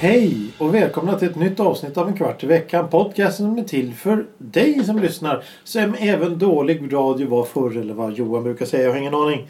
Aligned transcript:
Hej 0.00 0.36
och 0.58 0.74
välkomna 0.74 1.18
till 1.18 1.28
ett 1.28 1.36
nytt 1.36 1.60
avsnitt 1.60 1.96
av 1.96 2.08
En 2.08 2.16
kvart 2.16 2.44
i 2.44 2.46
veckan. 2.46 2.88
Podcasten 2.88 3.46
som 3.46 3.58
är 3.58 3.62
till 3.62 3.94
för 3.94 4.26
dig 4.38 4.84
som 4.84 4.98
lyssnar. 4.98 5.44
Som 5.64 5.94
även 5.98 6.38
dålig 6.38 6.92
radio 6.92 7.28
var 7.28 7.44
förr 7.44 7.76
eller 7.76 7.94
vad 7.94 8.12
Johan 8.12 8.42
brukar 8.42 8.66
säga. 8.66 8.82
Jag 8.82 8.90
har 8.90 8.98
ingen 8.98 9.14
aning. 9.14 9.48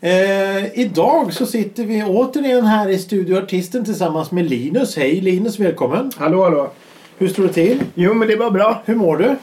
Eh, 0.00 0.78
idag 0.80 1.32
så 1.32 1.46
sitter 1.46 1.84
vi 1.84 2.02
återigen 2.04 2.64
här 2.66 2.88
i 2.88 2.98
Studio 2.98 3.36
Artisten 3.38 3.84
tillsammans 3.84 4.30
med 4.30 4.50
Linus. 4.50 4.96
Hej 4.96 5.20
Linus, 5.20 5.58
välkommen! 5.58 6.10
Hallå, 6.16 6.42
hallå. 6.42 6.70
Hur 7.18 7.28
står 7.28 7.42
det 7.42 7.52
till? 7.52 7.80
Jo, 7.94 8.14
men 8.14 8.28
det 8.28 8.36
var 8.36 8.50
bra. 8.50 8.82
Hur 8.84 8.94
mår 8.94 9.16
du? 9.16 9.36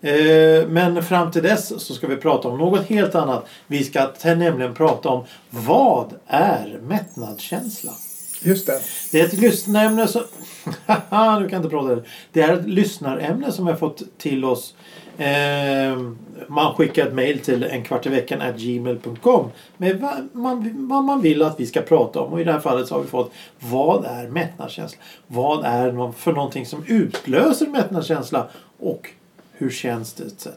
Eh, 0.02 0.68
Men 0.68 1.04
fram 1.04 1.32
till 1.32 1.44
dess 1.44 1.82
så 1.84 1.94
ska 1.94 2.08
vi 2.08 2.16
prata 2.16 2.48
om 2.48 2.58
något 2.58 2.86
helt 2.86 3.16
annat. 3.16 3.46
Vi 3.68 3.84
ska 3.84 4.08
nämligen 4.24 4.74
prata 4.74 5.10
om 5.10 5.24
vad 5.50 6.14
är 6.28 6.80
mättnadskänsla? 6.88 7.92
Just 8.42 8.68
det. 8.68 8.82
Det 9.12 9.22
är 9.22 9.26
ett 9.26 9.34
lyssnarämne 9.34 10.08
som... 10.08 10.22
Haha, 10.86 11.40
du 11.40 11.50
kan 11.50 11.58
inte 11.58 11.70
prata. 11.70 12.02
Det 12.32 12.42
är 12.42 12.54
ett 12.54 12.68
lyssnarämne 12.68 13.52
som 13.52 13.66
vi 13.66 13.72
har 13.72 13.78
fått 13.78 14.02
till 14.18 14.46
oss. 14.46 14.76
Eh, 15.18 16.00
man 16.48 16.76
skickar 16.76 17.08
ett 17.08 17.14
mail 17.14 17.40
till 17.40 17.64
en 17.64 17.84
kvart 17.84 18.06
i 18.06 18.10
veckan 18.10 18.42
at 18.42 18.58
gmail.com 18.58 19.52
med 19.78 20.00
vad 20.00 20.30
man, 20.32 20.88
vad 20.88 21.04
man 21.04 21.22
vill 21.22 21.42
att 21.42 21.60
vi 21.60 21.66
ska 21.66 21.82
prata 21.82 22.22
om. 22.22 22.34
Och 22.34 22.42
i 22.42 22.44
det 22.44 22.52
här 22.52 22.60
fallet 22.60 22.88
så 22.88 22.96
har 22.96 23.02
vi 23.02 23.08
fått 23.08 23.32
vad 23.60 24.06
är 24.06 24.28
mättnadskänsla? 24.28 25.00
Vad 25.28 25.66
är 25.66 25.92
någon, 25.92 26.14
för 26.14 26.34
någonting 26.34 26.66
som 26.66 26.84
utlöser 26.88 27.68
mättnadskänsla? 27.68 28.48
Och 28.80 29.10
hur 29.52 29.70
känns 29.70 30.14
det 30.14 30.24
etc. 30.24 30.48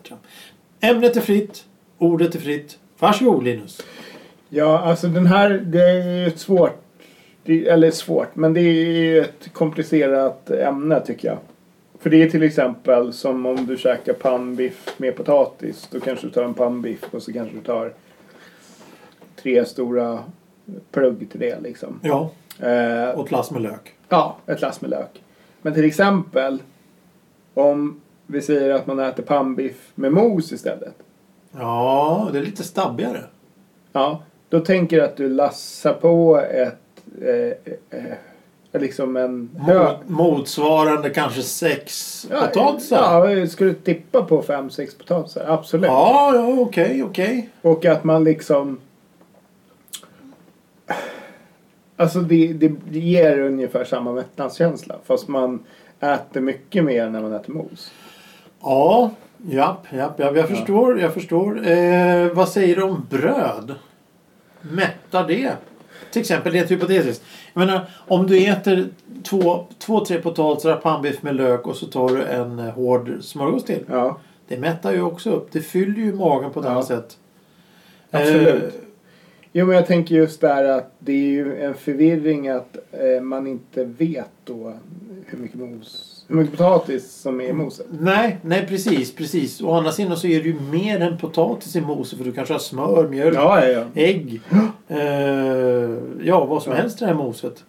Ämnet 0.81 1.17
är 1.17 1.21
fritt. 1.21 1.65
Ordet 1.99 2.35
är 2.35 2.41
fritt. 2.41 2.79
Varsågod 2.99 3.45
Linus. 3.45 3.81
Ja, 4.49 4.79
alltså 4.79 5.09
den 5.09 5.27
här, 5.27 5.51
det 5.51 5.83
är 5.83 6.19
ju 6.19 6.27
ett 6.27 6.39
svårt, 6.39 6.82
det, 7.45 7.69
eller 7.69 7.91
svårt, 7.91 8.37
men 8.37 8.55
det 8.55 8.61
är 8.61 9.21
ett 9.21 9.53
komplicerat 9.53 10.51
ämne 10.51 11.01
tycker 11.01 11.29
jag. 11.29 11.39
För 11.99 12.11
det 12.11 12.23
är 12.23 12.31
till 12.31 12.43
exempel 12.43 13.13
som 13.13 13.47
om 13.47 13.67
du 13.67 13.77
käkar 13.77 14.13
pannbiff 14.13 14.95
med 14.97 15.17
potatis. 15.17 15.89
Då 15.91 16.01
kanske 16.01 16.27
du 16.27 16.33
tar 16.33 16.45
en 16.45 16.55
pannbiff 16.55 17.05
och 17.11 17.23
så 17.23 17.33
kanske 17.33 17.57
du 17.57 17.63
tar 17.63 17.93
tre 19.37 19.65
stora 19.65 20.19
plugg 20.91 21.31
till 21.31 21.41
det 21.41 21.61
liksom. 21.61 22.01
Ja, 22.03 22.31
Eh, 22.63 23.09
och 23.09 23.25
ett 23.25 23.31
lass 23.31 23.51
med 23.51 23.63
lök. 23.63 23.95
Ja, 24.09 24.37
ett 24.47 24.61
lass 24.61 24.81
med 24.81 24.91
lök. 24.91 25.23
Men 25.63 25.75
till 25.75 25.85
exempel 25.85 26.63
om 27.55 28.01
vi 28.27 28.43
säger 28.43 28.75
att 28.75 28.87
man 28.87 28.99
äter 28.99 29.23
pannbiff 29.23 29.91
med 29.95 30.13
mos 30.13 30.53
istället. 30.53 30.95
Ja, 31.53 32.29
det 32.33 32.39
är 32.39 32.43
lite 32.43 32.63
stabbigare. 32.63 33.21
Ja, 33.93 34.23
då 34.49 34.61
tänker 34.61 34.97
jag 34.97 35.05
att 35.05 35.17
du 35.17 35.29
lassar 35.29 35.93
på 35.93 36.41
ett 36.41 36.82
eh, 37.21 38.01
eh, 38.01 38.81
liksom 38.81 39.17
en 39.17 39.51
hög... 39.59 39.97
Mot, 40.07 40.09
motsvarande 40.09 41.11
kanske 41.11 41.43
sex 41.43 42.27
Ja, 42.31 42.41
potatisar. 42.41 43.29
Ja, 43.29 43.47
ska 43.47 43.65
du 43.65 43.75
tippa 43.75 44.23
på 44.23 44.43
fem, 44.43 44.71
sex 44.71 44.95
potatisar? 44.95 45.45
Absolut. 45.49 45.87
Ja, 45.87 46.33
ja, 46.35 46.61
okej, 46.61 47.03
okej. 47.03 47.49
Och 47.63 47.85
att 47.85 48.05
man 48.05 48.25
liksom... 48.25 48.81
Alltså 51.97 52.21
det, 52.21 52.53
det, 52.53 52.73
det 52.91 52.99
ger 52.99 53.39
ungefär 53.39 53.85
samma 53.85 54.13
mättnadskänsla. 54.13 54.95
Fast 55.05 55.29
man 55.29 55.65
äter 56.01 56.41
mycket 56.41 56.85
mer 56.85 57.09
när 57.09 57.21
man 57.21 57.33
äter 57.33 57.53
mos. 57.53 57.93
Ja, 58.63 59.11
japp, 59.37 59.87
japp, 59.93 60.19
japp. 60.21 60.37
Jag 60.37 60.49
förstår, 60.49 61.01
jag 61.01 61.15
förstår. 61.15 61.71
Eh, 61.71 62.27
vad 62.33 62.49
säger 62.49 62.77
du 62.77 62.83
om 62.83 63.07
bröd? 63.11 63.75
Mättar 64.61 65.27
det? 65.29 65.53
Till 66.13 66.21
exempel, 66.21 66.53
rent 66.53 66.71
hypotetiskt. 66.71 67.25
Jag 67.55 67.67
menar, 67.67 67.89
om 68.09 68.27
du 68.27 68.47
äter 68.47 68.89
två, 69.23 69.67
två 69.79 70.05
tre 70.05 70.19
potatisar, 70.21 70.77
pannbiff 70.77 71.23
med 71.23 71.37
lök 71.37 71.67
och 71.67 71.77
så 71.77 71.87
tar 71.87 72.09
du 72.09 72.23
en 72.23 72.59
eh, 72.59 72.65
hård 72.71 73.13
smörgås 73.21 73.65
till. 73.65 73.85
Ja, 73.89 74.19
Det 74.49 74.59
mättar 74.59 74.93
ju 74.93 75.03
också 75.03 75.31
upp. 75.31 75.49
Det 75.53 75.61
fyller 75.61 75.99
ju 75.99 76.13
magen 76.15 76.51
på 76.53 76.61
ett 76.61 76.67
Ja. 76.67 76.73
annat 76.73 76.87
sätt. 76.87 77.17
absolut. 78.11 78.63
Eh, 78.65 78.71
Jo, 79.55 79.67
men 79.67 79.77
jag 79.77 79.87
tänker 79.87 80.15
just 80.15 80.41
där 80.41 80.65
att 80.65 80.93
det 80.99 81.13
är 81.13 81.17
ju 81.31 81.63
en 81.63 81.75
förvirring 81.75 82.49
att 82.49 82.77
eh, 82.93 83.21
man 83.23 83.47
inte 83.47 83.85
vet 83.85 84.31
då 84.45 84.73
hur 85.27 85.39
mycket 85.39 85.59
mos, 85.59 86.22
hur 86.33 86.43
mycket 86.43 86.59
potatis 86.59 87.13
som 87.13 87.41
är 87.41 87.45
i 87.45 87.53
moset. 87.53 87.87
Nej, 87.91 88.39
nej 88.43 88.67
precis, 88.67 89.15
precis. 89.15 89.61
Å 89.63 89.75
andra 89.75 89.93
sidan 89.93 90.17
så 90.17 90.27
är 90.27 90.43
det 90.43 90.49
ju 90.49 90.61
mer 90.61 91.01
än 91.01 91.19
potatis 91.19 91.77
i 91.77 91.81
moset 91.81 92.19
för 92.19 92.25
du 92.25 92.33
kanske 92.33 92.55
har 92.55 92.59
smör, 92.59 93.09
mjölk, 93.09 93.37
Ja, 93.37 93.65
ja, 93.65 93.69
ja. 93.71 93.85
ägg. 94.03 94.41
Eh, 94.89 95.91
ja, 96.23 96.45
vad 96.45 96.63
som 96.63 96.73
helst 96.73 96.97
i 96.97 97.05
det 97.05 97.07
här 97.07 97.15
moset. 97.15 97.65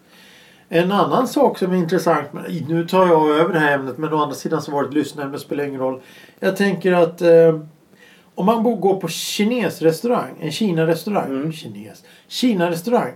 En 0.68 0.92
annan 0.92 1.28
sak 1.28 1.58
som 1.58 1.72
är 1.72 1.76
intressant, 1.76 2.26
nu 2.68 2.86
tar 2.88 3.06
jag 3.06 3.30
över 3.30 3.52
det 3.52 3.58
här 3.58 3.74
ämnet 3.78 3.98
men 3.98 4.12
å 4.12 4.18
andra 4.22 4.34
sidan 4.34 4.62
så 4.62 4.70
var 4.72 4.82
det 4.82 4.88
ett 4.88 4.94
lyssnämne, 4.94 5.38
spelar 5.38 5.64
ingen 5.64 5.80
roll. 5.80 6.00
Jag 6.40 6.56
tänker 6.56 6.92
att 6.92 7.22
eh, 7.22 7.60
om 8.34 8.46
man 8.46 8.62
går 8.80 9.00
på 9.00 9.08
kinesrestaurang, 9.08 10.30
en 10.40 10.52
Kina-restaurang, 10.52 11.30
Mm. 11.30 11.52
kines, 11.52 12.04
Kina-restaurang 12.28 13.12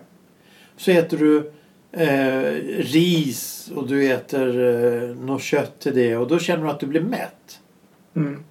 så 0.76 0.90
äter 0.90 1.16
du 1.18 1.52
eh, 1.92 2.52
ris 2.78 3.70
och 3.76 3.88
du 3.88 4.12
äter 4.12 4.60
eh, 4.60 5.16
något 5.16 5.42
kött 5.42 5.80
till 5.80 5.94
det 5.94 6.16
och 6.16 6.28
då 6.28 6.38
känner 6.38 6.64
du 6.64 6.70
att 6.70 6.80
du 6.80 6.86
blir 6.86 7.00
mätt. 7.00 7.60
Mm. 8.16 8.44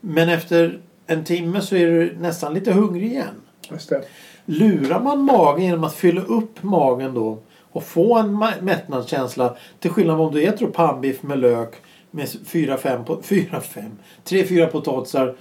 Men 0.00 0.28
efter 0.28 0.80
en 1.06 1.24
timme 1.24 1.60
så 1.60 1.76
är 1.76 1.86
du 1.86 2.16
nästan 2.20 2.54
lite 2.54 2.72
hungrig 2.72 3.06
igen. 3.06 3.34
Just 3.70 3.88
det. 3.88 4.02
Lurar 4.44 5.00
man 5.00 5.22
magen 5.22 5.64
genom 5.64 5.84
att 5.84 5.94
fylla 5.94 6.22
upp 6.22 6.62
magen 6.62 7.14
då 7.14 7.38
och 7.72 7.84
få 7.84 8.18
en 8.18 8.38
mättnadskänsla 8.60 9.56
till 9.80 9.90
skillnad 9.90 10.16
från 10.16 10.26
om 10.26 10.34
du 10.34 10.42
äter 10.42 10.66
pannbiff 10.66 11.22
med 11.22 11.38
lök 11.38 11.74
med 12.10 12.26
4-5 12.26 13.04
po- 13.04 13.22
fyra, 13.22 13.60
fem, 13.60 13.98
3-4 14.24 14.66
potatisar. 14.70 15.34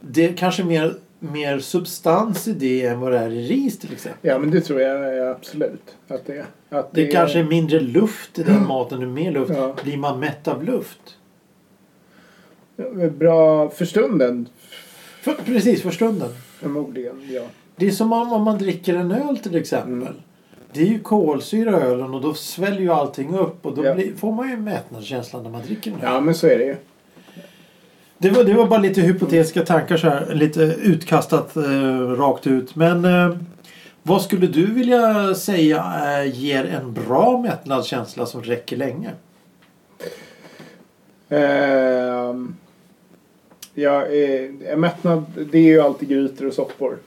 Det 0.00 0.28
är 0.28 0.32
kanske 0.36 0.64
mer, 0.64 0.94
mer 1.22 1.58
substans 1.58 2.48
i 2.48 2.52
det 2.52 2.86
än 2.86 3.00
vad 3.00 3.12
det 3.12 3.18
är 3.18 3.30
i 3.30 3.48
ris 3.48 3.78
till 3.78 3.92
exempel. 3.92 4.30
Ja 4.30 4.38
men 4.38 4.50
det 4.50 4.60
tror 4.60 4.80
jag 4.80 5.16
är 5.16 5.26
absolut. 5.26 5.96
Att 6.08 6.26
det, 6.26 6.44
att 6.68 6.92
Det 6.92 7.06
kanske 7.06 7.38
är 7.38 7.44
mindre 7.44 7.80
luft 7.80 8.38
i 8.38 8.42
den 8.42 8.66
maten. 8.68 9.00
Det 9.00 9.06
är 9.06 9.08
mer 9.08 9.32
luft. 9.32 9.52
Ja. 9.56 9.76
Blir 9.84 9.96
man 9.96 10.20
mätt 10.20 10.48
av 10.48 10.64
luft? 10.64 11.16
är 12.76 13.10
bra 13.10 13.68
för 13.70 13.84
stunden. 13.84 14.48
För, 15.22 15.32
precis, 15.32 15.82
för 15.82 15.90
stunden. 15.90 16.28
Förmodligen, 16.58 17.28
ja. 17.30 17.42
Det 17.76 17.86
är 17.86 17.90
som 17.90 18.12
om, 18.12 18.32
om 18.32 18.42
man 18.42 18.58
dricker 18.58 18.94
en 18.94 19.10
öl 19.12 19.38
till 19.38 19.54
exempel. 19.56 19.92
Mm. 19.92 20.14
Det 20.72 20.80
är 20.82 20.86
ju 20.86 20.98
kolsyra 20.98 21.80
ölen 21.80 22.14
och 22.14 22.20
då 22.20 22.34
sväljer 22.34 22.80
ju 22.80 22.90
allting 22.92 23.34
upp 23.34 23.66
och 23.66 23.74
då 23.76 23.84
Ja. 23.84 23.94
blir, 23.94 24.14
får 24.16 24.32
man 24.32 24.50
ju 24.50 24.56
mättnadskänsla 24.56 25.42
när 25.42 25.50
man 25.50 25.62
dricker 25.62 25.90
en 25.90 25.96
öl. 25.96 26.02
Ja 26.04 26.20
men 26.20 26.34
så 26.34 26.46
är 26.46 26.58
det 26.58 26.64
ju. 26.64 26.76
Det, 28.22 28.30
var, 28.30 28.44
det 28.44 28.54
var 28.54 28.66
bara 28.66 28.80
lite 28.80 29.00
hypotetiska 29.00 29.64
tankar 29.64 29.96
så 29.96 30.08
här. 30.08 30.34
Lite 30.34 30.60
utkastat 30.62 31.56
eh, 31.56 31.62
rakt 31.98 32.46
ut. 32.46 32.76
Men 32.76 33.04
eh, 33.04 33.36
vad 34.02 34.22
skulle 34.22 34.46
du 34.46 34.66
vilja 34.66 35.34
säga 35.34 35.84
eh, 36.04 36.38
ger 36.40 36.64
en 36.64 36.92
bra 36.92 37.38
mättnadskänsla 37.38 38.26
som 38.26 38.42
räcker 38.42 38.76
länge? 38.76 39.10
Ehm, 41.28 42.56
ja, 43.74 44.06
eh, 44.06 44.76
mättnad, 44.76 45.24
det 45.52 45.58
är 45.58 45.62
ju 45.62 45.80
alltid 45.80 46.08
grytor 46.08 46.46
och 46.46 46.54
soppor. 46.54 46.98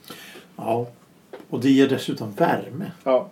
Ja. 0.55 0.87
Och 1.49 1.59
det 1.59 1.69
ger 1.69 1.87
dessutom 1.87 2.31
värme. 2.31 2.91
Ja. 3.03 3.29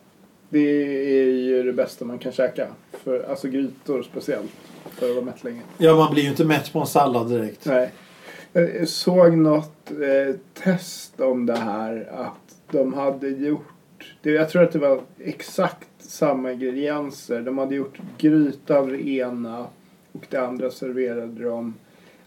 Det 0.53 1.19
är 1.19 1.25
ju 1.25 1.63
det 1.63 1.73
bästa 1.73 2.05
man 2.05 2.19
kan 2.19 2.31
käka. 2.31 2.67
För, 2.91 3.29
alltså 3.29 3.47
grytor 3.47 4.03
speciellt. 4.03 4.51
För 4.91 5.09
att 5.09 5.15
vara 5.15 5.25
mätt 5.25 5.43
länge. 5.43 5.61
Ja, 5.77 5.95
man 5.95 6.13
blir 6.13 6.23
ju 6.23 6.29
inte 6.29 6.45
mätt 6.45 6.73
på 6.73 6.79
en 6.79 6.87
sallad 6.87 7.29
direkt. 7.29 7.65
Nej. 7.65 7.91
Jag 8.53 8.87
såg 8.87 9.37
något 9.37 9.91
eh, 9.91 10.35
test 10.53 11.19
om 11.19 11.45
det 11.45 11.55
här. 11.55 12.09
Att 12.11 12.55
de 12.71 12.93
hade 12.93 13.27
gjort. 13.27 14.13
Det, 14.21 14.31
jag 14.31 14.49
tror 14.49 14.63
att 14.63 14.71
det 14.71 14.79
var 14.79 15.01
exakt 15.19 15.89
samma 15.97 16.51
ingredienser. 16.51 17.41
De 17.41 17.57
hade 17.57 17.75
gjort 17.75 17.97
gryta 18.17 18.77
av 18.77 18.87
det 18.87 19.07
ena. 19.07 19.67
Och 20.11 20.25
det 20.29 20.37
andra 20.37 20.71
serverade 20.71 21.43
de. 21.43 21.73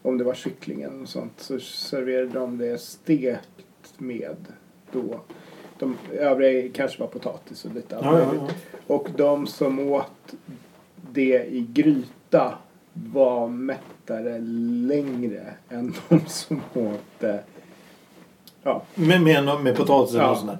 Om 0.03 0.19
det 0.19 0.25
var 0.25 0.35
kycklingen 0.35 1.03
och 1.03 1.09
sånt. 1.09 1.33
Så 1.37 1.61
serverade 1.61 2.39
de 2.39 2.59
det 2.59 2.81
stekt 2.81 3.95
med 3.99 4.37
då. 4.93 5.21
De 5.79 5.97
övriga 6.19 6.73
kanske 6.75 7.01
var 7.01 7.07
potatis 7.07 7.65
och 7.65 7.75
lite 7.75 7.97
allt 7.97 8.05
Ja, 8.07 8.19
ja, 8.19 8.31
ja. 8.35 8.49
Och 8.87 9.09
de 9.17 9.47
som 9.47 9.79
åt 9.79 10.35
det 11.13 11.47
i 11.51 11.67
gryta 11.73 12.55
var 12.93 13.49
mättare 13.49 14.39
längre 14.89 15.55
än 15.69 15.95
de 16.09 16.21
som 16.27 16.61
åt 16.75 17.01
det. 17.21 17.41
Ja, 18.63 18.83
Med, 18.95 19.23
med, 19.23 19.61
med 19.63 19.77
potatisen 19.77 20.21
Ja. 20.21 20.31
och 20.31 20.37
sånt 20.39 20.51
där. 20.51 20.59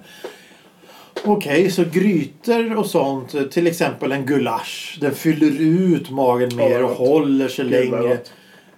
Okej, 1.25 1.71
så 1.71 1.83
grytor 1.93 2.77
och 2.77 2.85
sånt. 2.85 3.51
Till 3.51 3.67
exempel 3.67 4.11
en 4.11 4.25
gulasch. 4.25 4.97
Den 5.01 5.11
fyller 5.15 5.61
ut 5.61 6.09
magen 6.09 6.55
mer 6.55 6.83
och 6.83 6.89
håller 6.89 7.47
sig 7.47 7.65
Gud, 7.69 7.73
längre. 7.91 8.07
gott. 8.15 8.31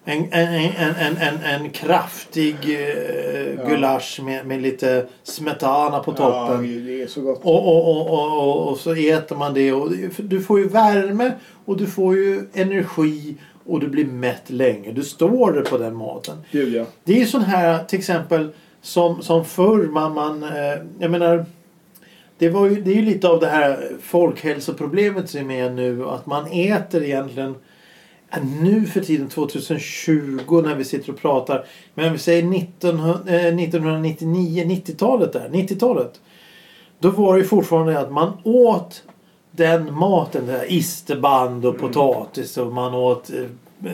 En, 0.10 0.28
en, 0.32 0.96
en, 0.98 1.18
en, 1.18 1.38
en, 1.44 1.70
kraftig 1.70 2.56
eh, 2.56 3.68
gulasch 3.68 4.20
med, 4.24 4.46
med 4.46 4.62
lite 4.62 5.06
smetana 5.24 6.00
på 6.00 6.12
toppen. 6.12 6.86
det 6.86 7.02
är 7.02 7.08
så 7.08 7.22
gott. 7.22 7.40
Och, 7.44 7.68
och, 7.68 8.10
och, 8.10 8.68
och, 8.68 8.78
så 8.78 8.94
äter 8.94 9.36
man 9.36 9.54
det. 9.54 9.74
Och 9.74 9.92
du 10.18 10.42
får 10.42 10.60
ju 10.60 10.68
värme 10.68 11.32
och 11.66 11.78
du 11.78 11.86
får 11.86 12.16
ju 12.16 12.42
energi 12.54 13.36
och 13.66 13.80
du 13.80 13.88
blir 13.88 14.06
mätt 14.06 14.50
länge. 14.50 14.92
Du 14.92 15.04
står 15.04 15.52
det 15.52 15.62
på 15.62 15.78
den 15.78 15.96
maten. 15.96 16.38
Gud 16.52 16.74
ja. 16.74 16.86
Det 17.04 17.14
är 17.14 17.20
ju 17.20 17.26
sån 17.26 17.44
här 17.44 17.84
till 17.84 18.00
exempel 18.00 18.50
som, 18.82 19.22
som 19.22 19.46
förr 19.46 19.88
man, 19.88 20.14
man 20.14 20.44
eh, 20.44 20.82
jag 21.00 21.12
menar 21.12 21.46
det, 22.38 22.50
var 22.50 22.68
ju, 22.68 22.82
det 22.82 22.92
är 22.92 22.96
ju 22.96 23.02
lite 23.02 23.28
av 23.28 23.40
det 23.40 23.48
här 23.48 23.92
folkhälsoproblemet 24.02 25.30
som 25.30 25.52
är 25.52 25.70
nu 25.70 26.06
att 26.06 26.26
man 26.26 26.48
äter 26.52 27.04
egentligen 27.04 27.56
nu 28.62 28.86
för 28.86 29.02
tiden 29.02 29.30
2020 29.30 30.62
när 30.62 30.76
vi 30.76 30.84
sitter 30.84 31.12
och 31.14 31.20
pratar 31.20 31.66
men 31.94 32.14
vi 32.14 32.20
säger 32.20 32.54
1900, 32.54 33.20
eh, 33.28 33.56
1999, 33.56 34.64
90-talet 34.66 35.34
där, 35.34 35.50
90-talet 35.50 36.22
då 37.00 37.10
var 37.10 37.38
det 37.38 37.44
fortfarande 37.44 38.00
att 38.00 38.12
man 38.12 38.34
åt 38.44 39.04
den 39.52 39.94
maten, 39.94 40.46
det 40.46 40.52
där 40.52 40.72
isterband 40.72 41.66
och 41.66 41.78
potatis 41.78 42.58
och 42.58 42.74
man 42.74 42.94
åt 42.94 43.30
eh, 43.30 43.46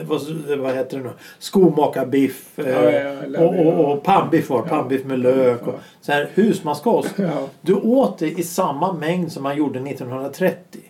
vad, 0.06 0.20
vad 0.58 0.74
heter 0.74 0.98
det 0.98 1.04
nu? 1.04 1.10
Skomakarbiff 1.38 2.58
eh, 2.58 2.68
Ja, 2.68 2.90
ja, 2.90 3.40
och, 3.40 3.66
och, 3.66 3.92
och 3.92 4.02
pannbiff 4.02 4.50
var. 4.50 4.62
Pannbiff 4.62 5.04
med 5.04 5.18
lök 5.18 5.66
och 5.66 5.74
så 6.00 6.12
här 6.12 6.28
husmanskost. 6.34 7.14
Ja. 7.16 7.48
Du 7.60 7.74
åt 7.74 8.18
det 8.18 8.30
i 8.30 8.42
samma 8.42 8.92
mängd 8.92 9.32
som 9.32 9.42
man 9.42 9.56
gjorde 9.56 9.80
1930. 9.90 10.80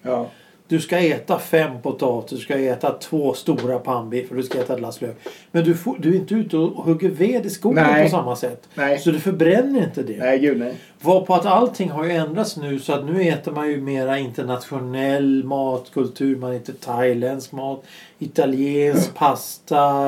Du 0.69 0.81
ska 0.81 0.99
äta 0.99 1.39
fem 1.39 1.83
potatis, 1.83 2.39
du 2.39 2.45
ska 2.45 2.59
äta 2.59 2.91
två 2.93 3.35
stora 3.35 3.79
pannbiffar, 3.79 4.37
du 4.37 4.43
ska 4.43 4.59
äta 4.61 4.75
ett 4.75 4.81
lass 4.81 5.01
lök. 5.01 5.17
Men 5.51 5.65
du, 5.65 5.75
får, 5.75 5.97
du 5.99 6.11
är 6.13 6.17
inte 6.17 6.35
ute 6.35 6.57
och 6.57 6.85
hugger 6.85 7.09
ved 7.09 7.47
i 7.47 7.51
skogen 7.51 7.85
Nej. 7.85 8.05
på 8.05 8.11
samma 8.11 8.37
sätt. 8.37 8.69
Nej. 8.75 8.99
Så 8.99 9.11
du 9.11 9.21
förbränner 9.21 9.85
inte 9.85 10.03
det. 10.03 10.17
Nej, 10.19 10.39
gud 10.39 10.59
nej. 10.59 10.75
Var 11.01 11.21
på 11.21 11.35
att 11.35 11.47
allting 11.47 11.91
har 11.91 12.05
ju 12.05 12.11
ändrats 12.11 12.57
nu 12.57 12.79
så 12.79 12.93
att 12.93 13.05
nu 13.05 13.23
äter 13.23 13.53
man 13.53 13.69
ju 13.71 13.81
mera 13.81 14.19
internationell 14.19 15.45
matkultur. 15.45 16.37
Man 16.37 16.53
äter 16.53 16.73
thailändsk 16.73 17.53
mat, 17.53 17.83
italiensk 18.19 19.15
pasta. 19.19 20.05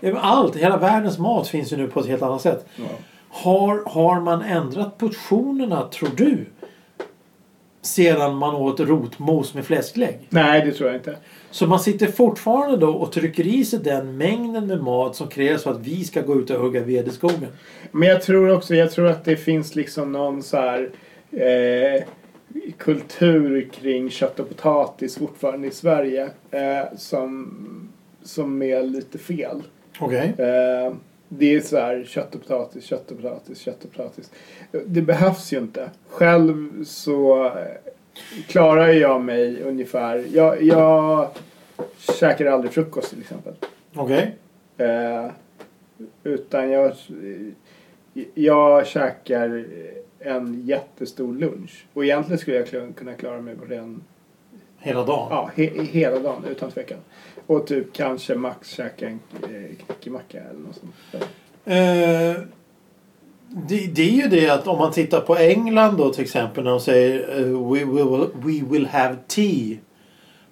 eh, 0.00 0.14
Allt, 0.20 0.56
hela 0.56 0.76
världens 0.76 1.18
mat 1.18 1.48
finns 1.48 1.72
ju 1.72 1.76
nu 1.76 1.86
på 1.88 2.00
ett 2.00 2.06
helt 2.06 2.22
annat 2.22 2.42
sätt. 2.42 2.66
Ja. 2.76 2.84
Har, 3.32 3.82
har 3.86 4.20
man 4.20 4.42
ändrat 4.42 4.98
portionerna 4.98 5.88
tror 5.88 6.10
du? 6.16 6.46
Sedan 7.82 8.36
man 8.36 8.54
åt 8.54 8.80
rotmos 8.80 9.54
med 9.54 9.64
fläsklägg. 9.64 10.18
Nej, 10.28 10.66
det 10.66 10.72
tror 10.72 10.88
jag 10.88 10.98
inte. 10.98 11.16
Så 11.50 11.66
man 11.66 11.80
sitter 11.80 12.06
fortfarande 12.06 12.76
då 12.76 12.90
och 12.90 13.12
trycker 13.12 13.46
i 13.46 13.64
sig 13.64 13.78
den 13.78 14.16
mängden 14.16 14.66
med 14.66 14.82
mat 14.82 15.16
som 15.16 15.28
krävs 15.28 15.62
för 15.62 15.70
att 15.70 15.86
vi 15.86 16.04
ska 16.04 16.20
gå 16.20 16.40
ut 16.40 16.50
och 16.50 16.60
hugga 16.60 16.80
ved 16.80 17.08
i 17.08 17.10
skogen. 17.10 17.46
Men 17.90 18.08
jag 18.08 18.22
tror 18.22 18.50
också, 18.52 18.74
jag 18.74 18.90
tror 18.92 19.06
att 19.06 19.24
det 19.24 19.36
finns 19.36 19.74
liksom 19.74 20.12
någon 20.12 20.42
så 20.42 20.56
här 20.56 20.90
eh, 21.30 22.04
kultur 22.78 23.68
kring 23.72 24.10
kött 24.10 24.40
och 24.40 24.48
potatis 24.48 25.18
fortfarande 25.18 25.68
i 25.68 25.70
Sverige 25.70 26.30
eh, 26.50 26.96
som, 26.96 27.48
som 28.22 28.62
är 28.62 28.82
lite 28.82 29.18
fel. 29.18 29.62
Okej. 30.00 30.34
Eh, 30.38 30.94
det 31.32 31.54
är 31.54 31.60
så 31.60 31.76
här 31.76 32.04
kött 32.04 32.34
och 32.34 32.40
potatis, 32.40 32.84
kött 32.84 33.10
och 33.10 33.16
potatis, 33.16 33.58
kött 33.58 33.84
och 33.84 33.92
potatis. 33.92 34.30
Det 34.86 35.02
behövs 35.02 35.52
ju 35.52 35.58
inte. 35.58 35.90
Själv 36.08 36.84
så 36.84 37.44
eh, 37.44 37.92
klarar 38.46 38.88
jag 38.88 39.20
mig 39.20 39.62
ungefär. 39.62 40.24
Jag, 40.32 40.62
jag 40.62 41.28
käkar 42.18 42.46
aldrig 42.46 42.72
frukost 42.72 43.10
till 43.10 43.20
exempel. 43.20 43.54
Okej. 43.94 44.36
Eh, 44.76 45.30
utan 46.24 46.70
jag, 46.70 46.92
jag 48.34 48.86
käkar 48.86 49.64
en 50.18 50.62
jättestor 50.66 51.34
lunch. 51.34 51.86
Och 51.92 52.04
egentligen 52.04 52.38
skulle 52.38 52.56
jag 52.56 52.94
kunna 52.96 53.14
klara 53.14 53.40
mig 53.40 53.56
på 53.56 53.64
den 53.64 54.02
Hela 54.80 55.04
dagen? 55.04 55.26
ja, 55.30 55.50
he, 55.56 55.82
hela 55.84 56.18
dagen 56.18 56.44
utan 56.50 56.70
tvekan. 56.70 56.98
Och 57.46 57.66
typ 57.66 57.92
kanske 57.92 58.34
max 58.34 58.68
käka 58.70 59.06
en 59.08 59.20
eh, 59.42 59.76
knäckemacka 59.86 60.38
eller 60.40 60.60
något 60.60 60.76
sånt. 60.80 61.24
Eh, 61.64 62.44
det, 63.68 63.86
det 63.94 64.02
är 64.02 64.22
ju 64.22 64.28
det 64.28 64.50
att 64.50 64.66
om 64.66 64.78
man 64.78 64.92
tittar 64.92 65.20
på 65.20 65.36
England 65.36 65.96
då 65.96 66.12
till 66.12 66.22
exempel 66.24 66.64
när 66.64 66.70
de 66.70 66.80
säger 66.80 67.38
eh, 67.38 67.72
we, 67.72 67.84
will, 67.84 68.26
we 68.34 68.70
will 68.72 68.86
have 68.86 69.16
tea 69.28 69.76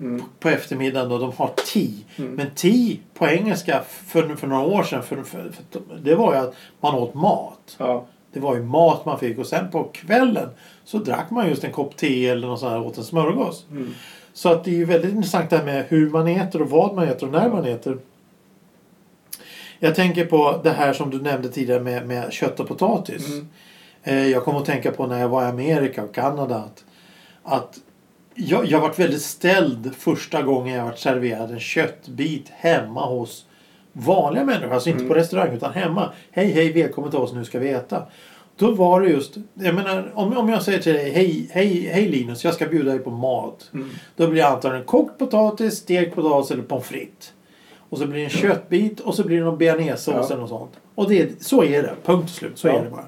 Mm. 0.01 0.23
på 0.41 0.49
eftermiddagen 0.49 1.09
då 1.09 1.19
de 1.19 1.33
har 1.37 1.51
tea. 1.73 1.91
Mm. 2.17 2.35
Men 2.35 2.51
tea 2.55 2.97
på 3.15 3.27
engelska 3.27 3.83
för, 3.89 4.37
för 4.37 4.47
några 4.47 4.63
år 4.63 4.83
sedan 4.83 5.03
för, 5.03 5.17
för, 5.23 5.51
för, 5.71 5.81
det 6.03 6.15
var 6.15 6.35
ju 6.35 6.39
att 6.41 6.55
man 6.81 6.95
åt 6.95 7.15
mat. 7.15 7.77
Ja, 7.79 8.07
Det 8.33 8.41
var 8.41 8.57
ju 8.57 8.63
mat 8.63 9.05
man 9.05 9.19
fick 9.19 9.39
och 9.39 9.47
sen 9.47 9.71
på 9.71 9.85
kvällen 9.85 10.49
så 10.85 10.99
drack 10.99 11.31
man 11.31 11.49
just 11.49 11.65
en 11.65 11.73
kopp 11.73 11.97
te 11.97 12.29
eller 12.29 12.47
något 12.47 12.61
sånt 12.61 12.73
här 12.73 12.87
åt 12.87 12.99
en 12.99 13.05
smörgås. 13.05 13.67
mm. 13.71 13.95
Så 14.39 14.49
att 14.49 14.65
det 14.65 14.71
är 14.71 14.75
ju 14.75 14.85
väldigt 14.85 15.15
intressant 15.15 15.51
det 15.51 15.57
här 15.57 15.65
med 15.65 15.85
hur 15.89 16.11
man 16.11 16.29
äter 16.29 16.63
och 16.63 16.71
vad 16.71 16.95
man 16.95 17.09
äter 17.09 17.27
och 17.27 17.33
när 17.33 17.49
man 17.49 17.65
äter. 17.65 17.99
Jag 19.79 19.95
tänker 19.95 20.27
på 20.27 20.61
det 20.63 20.71
här 20.71 20.93
som 20.93 21.11
du 21.11 21.23
nämnde 21.23 21.49
tidigare 21.49 21.81
med, 21.81 22.07
med 22.07 22.33
kött 22.33 22.61
och 22.61 22.69
potatis. 22.69 23.29
Mm. 23.29 23.49
Eh, 24.03 24.27
jag 24.27 24.45
kommer 24.45 24.59
att 24.59 24.65
tänka 24.65 24.93
på 24.93 25.07
när 25.07 25.21
jag 25.21 25.29
var 25.29 25.43
i 25.43 25.47
Amerika 25.47 26.05
och 26.05 26.15
Kanada 26.15 26.57
att, 26.57 26.85
att 27.43 27.79
jag, 28.35 28.67
jag 28.67 28.81
varit 28.81 28.99
väldigt 28.99 29.23
ställd 29.23 29.95
första 29.95 30.43
gången 30.43 30.75
jag 30.75 30.85
varit 30.85 30.99
serverad 30.99 31.51
en 31.51 31.61
köttbit 31.61 32.49
hemma 32.49 33.07
hos 33.07 33.47
vanliga 33.93 34.45
människor, 34.45 34.73
alltså 34.75 34.89
inte 34.89 35.01
Mm. 35.01 35.09
på 35.09 35.15
restaurang 35.15 35.55
utan 35.55 35.73
hemma. 35.73 36.13
Hej 36.31 36.51
hej 36.53 36.73
välkommen 36.73 37.11
till 37.11 37.21
oss, 37.21 37.33
nu 37.33 37.45
ska 37.45 37.59
vi 37.59 37.71
äta. 37.71 38.03
Då 38.59 38.71
var 38.71 39.01
det 39.01 39.09
just, 39.09 39.37
jag 39.55 39.75
menar 39.75 40.11
om, 40.15 40.37
om 40.37 40.49
jag 40.49 40.63
säger 40.63 40.79
till 40.79 40.93
dig 40.95 41.11
hej, 41.11 41.49
hej, 41.53 41.91
hej 41.93 42.09
Linus, 42.09 42.45
jag 42.45 42.55
ska 42.55 42.67
bjuda 42.67 42.91
dig 42.91 42.99
på 43.01 43.11
mat. 43.11 43.71
Mm. 43.75 43.89
Då 44.17 44.27
blir 44.29 44.43
det 44.43 44.49
antagligen 44.49 44.87
kokt 44.87 45.19
potatis, 45.19 45.75
stekt 45.75 46.15
potatis 46.15 46.51
eller 46.51 46.63
pommes 46.63 46.87
frites. 46.87 47.33
Och 47.91 47.99
så 47.99 48.07
blir 48.07 48.19
det 48.19 48.25
en 48.25 48.31
köttbit 48.31 49.01
och 49.01 49.15
så 49.15 49.25
blir 49.25 49.39
det 49.39 49.45
någon 49.45 49.59
bearnaisesås 49.59 50.15
Ja. 50.15 50.27
eller 50.27 50.37
något 50.41 50.49
sånt. 50.51 50.73
Och 50.95 51.09
det, 51.09 51.43
så 51.43 51.65
är 51.65 51.83
det, 51.83 51.95
punkt 52.05 52.31
slut. 52.31 52.59
Så 52.59 52.69
Ja. 52.69 52.73
är 52.79 52.85
det 52.85 52.91
bara. 52.91 53.05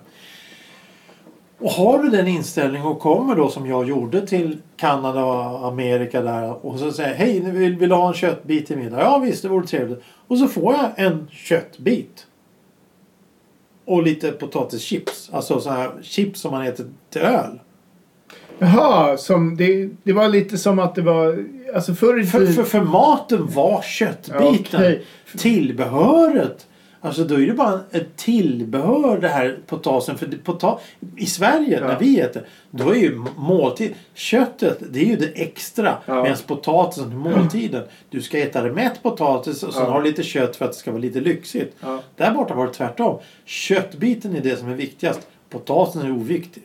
Och 1.58 1.70
har 1.70 1.98
du 2.02 2.08
den 2.10 2.28
inställningen 2.28 2.86
och 2.86 3.00
kommer 3.00 3.34
då 3.36 3.48
som 3.48 3.66
jag 3.66 3.88
gjorde 3.88 4.26
till 4.26 4.58
Kanada 4.76 5.24
och 5.24 5.66
Amerika 5.68 6.20
där 6.20 6.66
och 6.66 6.78
så 6.78 6.92
säger 6.92 7.14
hej 7.14 7.40
vill, 7.40 7.76
vill 7.76 7.88
du 7.88 7.94
ha 7.94 8.08
en 8.08 8.14
köttbit 8.14 8.66
till 8.66 8.76
middag? 8.78 9.00
Ja 9.00 9.18
visst 9.18 9.42
det 9.42 9.48
vore 9.48 9.66
trevligt. 9.66 10.02
Och 10.28 10.38
så 10.38 10.46
får 10.46 10.74
jag 10.74 10.90
en 10.96 11.28
köttbit. 11.32 12.26
Och 13.90 14.02
lite 14.02 14.32
potatischips. 14.32 15.30
Alltså 15.32 15.60
så 15.60 15.70
här 15.70 15.90
chips 16.02 16.40
som 16.40 16.50
man 16.50 16.66
äter 16.66 16.86
till 17.10 17.20
öl. 17.20 17.60
Jaha, 18.58 19.16
som 19.16 19.56
det, 19.56 19.90
det 20.02 20.12
var 20.12 20.28
lite 20.28 20.58
som 20.58 20.78
att 20.78 20.94
det 20.94 21.02
var... 21.02 21.44
Alltså 21.74 21.94
förr 21.94 22.20
i 22.20 22.26
För, 22.26 22.38
tiden... 22.38 22.54
för, 22.54 22.64
för 22.64 22.80
maten 22.80 23.46
var 23.46 23.82
köttbiten. 23.82 24.80
Okej. 24.80 25.04
Tillbehöret. 25.38 26.66
Alltså 27.02 27.24
då 27.24 27.34
är 27.34 27.46
det 27.46 27.52
bara 27.52 27.80
ett 27.90 28.16
tillbehör 28.16 29.18
det 29.20 29.28
här 29.28 29.58
potatisen. 29.66 30.18
För 30.18 30.26
det, 30.26 30.36
pota 30.36 30.78
I 31.16 31.26
Sverige 31.26 31.78
Ja. 31.80 31.86
när 31.86 31.98
vi 31.98 32.20
äter. 32.20 32.42
Då 32.70 32.90
är 32.90 32.94
ju 32.98 33.24
måltid. 33.36 33.94
Köttet 34.14 34.78
det 34.90 35.00
är 35.00 35.04
ju 35.04 35.16
det 35.16 35.26
extra. 35.42 35.96
Ja. 36.06 36.22
Medan 36.22 36.38
potatisen 36.46 37.12
är 37.12 37.16
måltiden. 37.16 37.82
Du 38.10 38.22
ska 38.22 38.38
äta 38.38 38.62
det 38.62 38.72
mätt 38.72 39.02
potatis 39.02 39.62
och 39.62 39.74
sen 39.74 39.82
Ja. 39.84 39.90
har 39.90 40.02
du 40.02 40.06
lite 40.08 40.22
kött 40.22 40.56
för 40.56 40.64
att 40.64 40.72
det 40.72 40.78
ska 40.78 40.90
vara 40.90 41.00
lite 41.02 41.20
lyxigt. 41.20 41.76
Ja. 41.80 42.02
Där 42.16 42.30
borta 42.34 42.54
var 42.54 42.66
det 42.66 42.72
tvärtom. 42.72 43.18
Köttbiten 43.44 44.36
är 44.36 44.40
det 44.40 44.56
som 44.56 44.68
är 44.68 44.74
viktigast. 44.74 45.20
Potatisen 45.50 46.02
är 46.02 46.12
oviktig. 46.12 46.62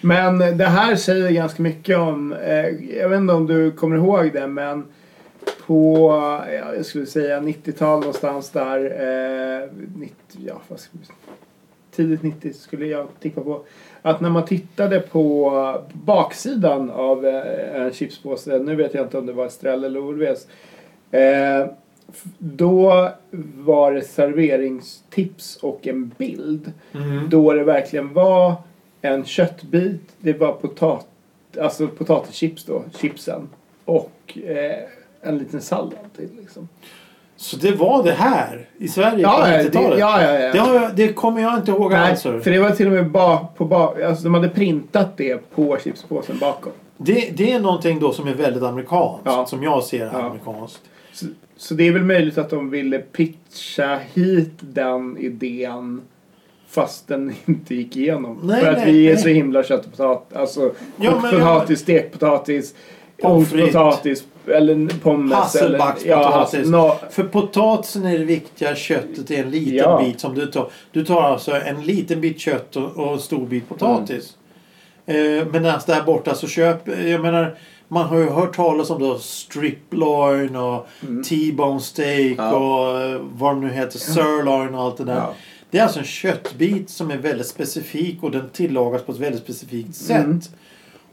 Men 0.00 0.38
det 0.38 0.66
här 0.66 0.96
säger 0.96 1.30
ganska 1.30 1.62
mycket 1.62 1.98
om, 1.98 2.32
eh, 2.32 2.66
jag 3.00 3.08
vet 3.08 3.16
inte 3.16 3.34
om 3.34 3.46
du 3.46 3.70
kommer 3.72 3.96
ihåg 3.96 4.30
det 4.32 4.46
men 4.46 4.84
på, 5.66 6.08
ja, 6.52 6.74
jag 6.74 6.86
skulle 6.86 7.06
säga 7.06 7.40
90-tal 7.40 8.00
någonstans 8.00 8.50
där, 8.50 8.84
eh, 8.84 9.68
90, 9.96 10.14
ja, 10.46 10.60
vi, 10.68 10.98
tidigt 11.90 12.22
90 12.22 12.52
skulle 12.52 12.86
jag 12.86 13.08
tippa 13.20 13.40
på. 13.40 13.62
Att 14.02 14.20
när 14.20 14.30
man 14.30 14.44
tittade 14.44 15.00
på 15.00 15.52
baksidan 15.92 16.90
av 16.90 17.26
eh, 17.26 17.82
en 17.82 17.92
chipspåse, 17.92 18.58
nu 18.58 18.76
vet 18.76 18.94
jag 18.94 19.04
inte 19.04 19.18
om 19.18 19.26
det 19.26 19.32
var 19.32 19.46
Estrell 19.46 19.84
eller 19.84 20.00
Orves, 20.00 20.46
eh, 21.10 21.66
då 22.38 23.10
var 23.56 23.92
det 23.92 24.02
serveringstips 24.02 25.56
och 25.56 25.86
en 25.86 26.08
bild. 26.18 26.72
Då 27.28 27.52
det 27.52 27.64
verkligen 27.64 28.14
var 28.14 28.54
en 29.02 29.24
köttbit, 29.24 30.14
det 30.18 30.32
var 30.32 30.52
potat, 30.52 31.06
alltså 31.60 31.88
potatischips 31.88 32.64
då, 32.64 32.82
chipsen. 33.00 33.48
Och 33.84 34.38
eh, 34.44 34.88
en 35.26 35.38
liten 35.38 35.60
sallad 35.60 35.92
till 36.16 36.28
liksom. 36.40 36.68
Så 37.36 37.56
det 37.56 37.72
var 37.72 38.02
det 38.02 38.12
här 38.12 38.68
i 38.78 38.88
Sverige 38.88 39.22
Ja, 39.22 39.40
på 39.44 39.48
ja, 39.50 39.58
90-talet? 39.58 39.90
det, 39.90 39.98
ja, 39.98 40.22
ja, 40.22 40.32
ja. 40.40 40.52
Det, 40.52 40.58
har 40.58 40.74
jag, 40.74 40.96
det 40.96 41.12
kommer 41.12 41.42
jag 41.42 41.56
inte 41.58 41.70
ihåg 41.70 41.90
Nej, 41.92 42.10
alls. 42.10 42.22
för 42.22 42.50
det 42.50 42.58
var 42.58 42.70
till 42.70 42.86
och 42.86 42.92
med 42.92 43.10
ba, 43.10 43.38
på 43.56 43.64
ba, 43.64 43.94
alltså 44.06 44.24
de 44.24 44.34
hade 44.34 44.48
printat 44.48 45.16
det 45.16 45.50
på 45.54 45.78
chipspåsen 45.84 46.38
bakom. 46.38 46.72
Det, 46.96 47.30
det 47.36 47.52
är 47.52 47.60
någonting 47.60 47.98
då 48.00 48.12
som 48.12 48.28
är 48.28 48.34
väldigt 48.34 48.62
amerikanskt. 48.62 49.20
Ja. 49.24 49.46
Som 49.46 49.62
jag 49.62 49.82
ser 49.84 50.04
Ja. 50.12 50.22
amerikanskt. 50.22 50.80
Så, 51.12 51.26
så 51.56 51.74
det 51.74 51.84
är 51.88 51.92
väl 51.92 52.04
möjligt 52.04 52.38
att 52.38 52.50
de 52.50 52.70
ville 52.70 52.98
pitcha 52.98 53.98
hit 54.14 54.52
den 54.60 55.16
idén 55.18 56.00
fast 56.68 57.08
den 57.08 57.34
inte 57.46 57.74
gick 57.74 57.96
igenom. 57.96 58.38
Nej, 58.42 58.60
För 58.60 58.70
att 58.72 58.78
nej, 58.78 58.92
vi 58.92 59.08
är 59.08 59.14
nej. 59.14 59.22
så 59.22 59.28
himla 59.28 59.62
kött 59.64 59.84
och 59.86 59.90
potatis. 59.90 60.36
Alltså 60.36 60.70
Ja, 61.00 61.18
men- 61.22 61.30
potatis, 61.30 61.80
stekt 61.80 62.12
potatis, 62.12 62.74
Pommes 63.22 63.50
potatis 63.50 64.24
eller 64.46 65.00
pommes. 65.02 65.34
Hasselbackspotatis. 65.34 66.04
Eller, 66.04 66.22
ja, 66.22 66.30
hassel, 66.30 66.70
no, 66.70 66.94
För 67.10 67.24
potatisen 67.24 68.04
är 68.06 68.18
det 68.18 68.24
viktiga, 68.24 68.76
köttet 68.76 69.30
är 69.30 69.42
en 69.44 69.50
liten 69.50 69.74
Ja. 69.76 70.02
bit 70.04 70.20
som 70.20 70.34
du 70.34 70.46
tar. 70.46 70.70
Du 70.92 71.04
tar 71.04 71.22
alltså 71.22 71.52
en 71.52 71.82
liten 71.82 72.20
bit 72.20 72.40
kött 72.40 72.76
och, 72.76 72.96
och 72.96 73.12
en 73.12 73.18
stor 73.20 73.46
bit 73.46 73.68
potatis. 73.68 74.36
Mm. 75.06 75.38
Eh, 75.38 75.46
Medan 75.52 75.80
där 75.86 76.02
borta 76.02 76.34
så 76.34 76.46
köp, 76.48 76.88
jag 76.88 77.20
menar 77.20 77.58
man 77.88 78.06
har 78.06 78.18
ju 78.18 78.28
hört 78.28 78.56
talas 78.56 78.90
om 78.90 79.00
då 79.02 79.18
strip 79.18 79.78
loin 79.90 80.56
och 80.56 80.86
T-bone 81.28 81.80
steak 81.80 82.38
Mm. 82.38 82.44
Ja. 82.46 82.52
och 82.56 83.00
eh, 83.00 83.20
vad 83.32 83.54
de 83.54 83.60
nu 83.60 83.70
heter, 83.72 83.98
sirloin 83.98 84.74
och 84.74 84.82
allt 84.82 84.96
det 84.96 85.04
där. 85.04 85.14
Ja. 85.16 85.34
Det 85.70 85.78
är 85.78 85.82
alltså 85.82 85.98
en 85.98 86.04
köttbit 86.04 86.90
som 86.90 87.10
är 87.10 87.16
väldigt 87.16 87.46
specifik 87.46 88.22
och 88.22 88.30
den 88.30 88.48
tillagas 88.52 89.02
på 89.02 89.12
ett 89.12 89.18
väldigt 89.18 89.42
specifikt 89.42 89.94
sätt. 89.94 90.16
Mm. 90.24 90.40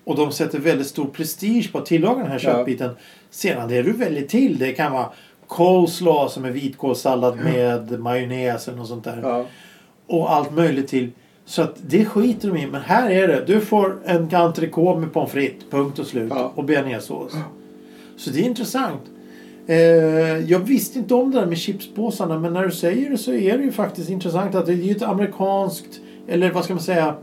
Och 0.03 0.15
de 0.15 0.31
sätter 0.31 0.60
väldigt 0.60 0.88
stor 0.88 1.05
prestige 1.05 1.69
på 1.72 1.77
att 1.77 1.86
tillaga 1.86 2.15
den 2.19 2.27
här 2.27 2.33
Ja. 2.33 2.39
köttbiten. 2.39 2.89
Sedan 3.29 3.69
det 3.69 3.81
du 3.81 3.91
väljer 3.91 4.27
till 4.27 4.57
det 4.60 4.72
kan 4.72 4.91
vara 4.91 5.10
coleslaw 5.48 6.29
som 6.29 6.45
är 6.45 6.51
vitkålssallad 6.51 7.38
med 7.43 8.00
majonnäs 8.00 8.67
något 8.67 8.88
sånt 8.88 9.03
där. 9.03 9.19
ja. 9.24 9.45
Och 10.07 10.33
allt 10.33 10.53
möjligt 10.53 10.88
till. 10.88 11.12
Så 11.45 11.62
att 11.62 11.75
det 11.88 12.05
skiter 12.05 12.48
de 12.50 12.57
i. 12.57 12.67
Men 12.67 12.81
här 12.81 13.10
är 13.10 13.27
det. 13.27 13.43
Du 13.48 13.60
får 13.62 13.98
en 14.05 14.36
entrecote 14.36 15.00
med 15.00 15.13
pommes 15.13 15.31
frites. 15.31 15.63
Punkt 15.69 16.00
och 16.00 16.07
slut. 16.07 16.31
Ja. 16.36 16.51
Och 16.55 16.63
bearnaisesås. 16.63 17.31
Så 18.17 18.29
det 18.29 18.39
är 18.39 18.43
intressant. 18.43 19.01
Eh, 19.67 19.77
jag 20.51 20.60
visste 20.60 21.00
inte 21.00 21.13
om 21.13 21.31
det 21.31 21.39
där 21.39 21.45
med 21.45 21.57
chipspåsarna. 21.57 22.39
Men 22.39 22.53
när 22.53 22.63
du 22.65 22.72
säger 22.72 23.10
det 23.10 23.17
så 23.17 23.33
är 23.33 23.57
det 23.57 23.63
ju 23.63 23.72
faktiskt 23.72 24.10
intressant 24.10 24.55
att 24.55 24.65
det 24.65 24.72
är 24.72 24.75
ju 24.75 24.91
ett 24.91 25.01
amerikanskt. 25.01 26.00
Eller 26.27 26.51
vad 26.51 26.63
ska 26.63 26.74
man 26.74 26.83
säga. 26.83 27.15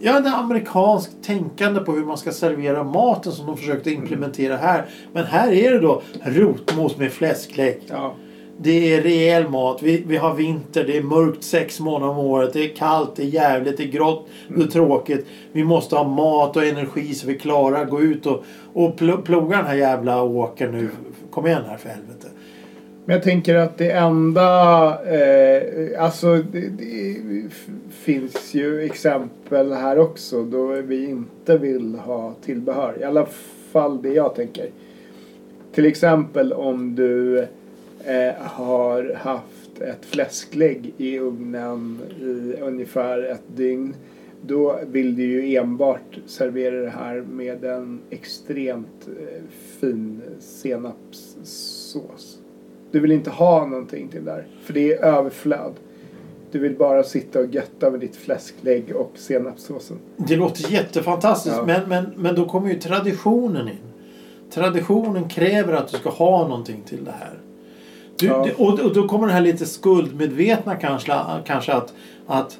Ja, 0.00 0.20
det 0.20 0.28
är 0.28 0.34
amerikanskt 0.34 1.12
tänkande 1.22 1.80
på 1.80 1.92
hur 1.92 2.04
man 2.04 2.18
ska 2.18 2.32
servera 2.32 2.84
maten 2.84 3.32
som 3.32 3.46
de 3.46 3.56
försökte 3.56 3.90
implementera 3.90 4.56
här. 4.56 4.84
Men 5.12 5.24
här 5.24 5.52
är 5.52 5.72
det 5.72 5.78
då 5.78 6.02
rotmos 6.22 6.96
med 6.96 7.12
fläsklägg. 7.12 7.80
ja. 7.88 8.14
Det 8.58 8.94
är 8.94 9.02
rejäl 9.02 9.48
mat. 9.48 9.82
Vi, 9.82 10.04
vi 10.06 10.16
har 10.16 10.34
vinter. 10.34 10.84
Det 10.84 10.96
är 10.96 11.02
mörkt 11.02 11.44
sex 11.44 11.80
månader 11.80 12.12
om 12.12 12.18
året. 12.18 12.52
Det 12.52 12.64
är 12.64 12.76
kallt, 12.76 13.16
det 13.16 13.22
är 13.22 13.26
jävligt, 13.26 13.76
det 13.76 13.82
är 13.82 13.88
grått, 13.88 14.28
det 14.48 14.62
är 14.62 14.66
tråkigt. 14.66 15.26
Vi 15.52 15.64
måste 15.64 15.96
ha 15.96 16.04
mat 16.04 16.56
och 16.56 16.64
energi 16.64 17.14
så 17.14 17.26
vi 17.26 17.38
klarar 17.38 17.82
att 17.82 17.90
gå 17.90 18.00
ut 18.00 18.26
och, 18.26 18.44
och 18.72 19.00
pl- 19.00 19.22
ploga 19.22 19.56
den 19.56 19.66
här 19.66 19.74
jävla 19.74 20.22
åkern 20.22 20.72
nu. 20.72 20.88
Kom 21.30 21.46
igen 21.46 21.62
här 21.68 21.76
för 21.76 21.88
helvete. 21.88 22.28
Men 23.06 23.14
jag 23.14 23.22
tänker 23.22 23.54
att 23.54 23.78
det 23.78 23.90
enda, 23.90 24.88
eh, 25.04 26.02
alltså 26.02 26.36
det, 26.36 26.68
det 26.68 27.16
finns 27.90 28.54
ju 28.54 28.82
exempel 28.82 29.72
här 29.72 29.98
också 29.98 30.44
då 30.44 30.66
vi 30.66 31.04
inte 31.04 31.58
vill 31.58 31.94
ha 31.94 32.34
tillbehör. 32.44 32.98
I 33.00 33.04
alla 33.04 33.26
fall 33.72 34.02
det 34.02 34.12
jag 34.12 34.34
tänker. 34.34 34.70
Till 35.72 35.86
exempel 35.86 36.52
om 36.52 36.94
du 36.94 37.38
eh, 38.04 38.34
har 38.38 39.14
haft 39.14 39.80
ett 39.80 40.04
fläsklägg 40.04 40.94
i 40.96 41.18
ugnen 41.18 41.98
i 42.20 42.54
ungefär 42.60 43.22
ett 43.22 43.56
dygn. 43.56 43.94
Då 44.46 44.78
vill 44.86 45.16
du 45.16 45.22
ju 45.22 45.56
enbart 45.56 46.18
servera 46.26 46.76
det 46.76 46.90
här 46.90 47.20
med 47.20 47.64
en 47.64 48.00
extremt 48.10 49.08
eh, 49.08 49.42
fin 49.80 50.22
senapssås. 50.38 52.35
Du 52.96 53.00
vill 53.00 53.12
inte 53.12 53.30
ha 53.30 53.66
någonting 53.66 54.08
till 54.08 54.24
där. 54.24 54.46
För 54.64 54.72
det 54.72 54.92
är 54.92 55.04
överflöd. 55.04 55.72
Du 56.52 56.58
vill 56.58 56.76
bara 56.76 57.02
sitta 57.02 57.38
och 57.40 57.54
götta 57.54 57.90
med 57.90 58.00
ditt 58.00 58.16
fläsklägg 58.16 58.96
och 58.96 59.12
senapssåsen. 59.14 59.98
Det 60.16 60.36
låter 60.36 60.72
jättefantastiskt 60.72 61.56
Ja. 61.56 61.64
men, 61.66 61.88
men, 61.88 62.06
men 62.16 62.34
då 62.34 62.44
kommer 62.44 62.68
ju 62.70 62.80
traditionen 62.80 63.68
in. 63.68 63.92
Traditionen 64.50 65.28
kräver 65.28 65.72
att 65.72 65.88
du 65.88 65.96
ska 65.96 66.10
ha 66.10 66.48
någonting 66.48 66.82
till 66.86 67.04
det 67.04 67.14
här. 67.18 67.38
Du, 68.18 68.26
Ja. 68.26 68.48
och, 68.58 68.80
och 68.80 68.94
då 68.94 69.08
kommer 69.08 69.26
det 69.26 69.32
här 69.32 69.40
lite 69.40 69.66
skuldmedvetna 69.66 70.74
kanske, 70.74 71.12
kanske 71.46 71.72
att, 71.72 71.94
att 72.26 72.58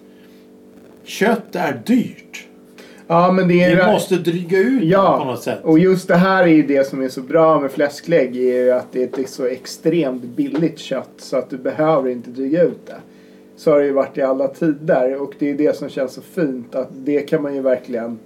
kött 1.04 1.56
är 1.56 1.82
dyrt. 1.86 2.45
Ja 3.06 3.32
men 3.32 3.48
det 3.48 3.62
är 3.64 3.86
Vi 3.86 3.92
måste 3.92 4.16
dryga 4.16 4.58
ut 4.58 4.82
Ja, 4.84 5.18
på 5.18 5.24
något 5.24 5.42
sätt. 5.42 5.58
och 5.62 5.78
just 5.78 6.08
det 6.08 6.16
här 6.16 6.42
är 6.42 6.46
ju 6.48 6.62
det 6.66 6.86
som 6.86 7.02
är 7.02 7.08
så 7.08 7.20
bra 7.20 7.60
med 7.60 7.70
fläsklägg. 7.70 8.36
är 8.36 8.64
ju 8.64 8.70
att 8.70 8.86
det 8.92 9.02
är 9.18 9.20
ett 9.22 9.30
så 9.30 9.44
extremt 9.46 10.22
billigt 10.24 10.78
kött 10.78 11.10
så 11.18 11.36
att 11.36 11.50
du 11.50 11.56
behöver 11.58 12.10
inte 12.10 12.30
dryga 12.30 12.62
ut 12.62 12.86
det. 12.86 12.96
Så 13.56 13.70
har 13.70 13.78
det 13.78 13.86
ju 13.86 13.92
varit 13.92 14.18
i 14.18 14.22
alla 14.22 14.48
tider 14.48 15.22
och 15.22 15.32
det 15.38 15.50
är 15.50 15.54
det 15.54 15.76
som 15.76 15.88
känns 15.88 16.12
så 16.12 16.20
fint 16.22 16.74
att 16.74 16.88
det 16.92 17.20
kan 17.20 17.42
man 17.42 17.54
ju 17.54 17.60
verkligen 17.60 18.18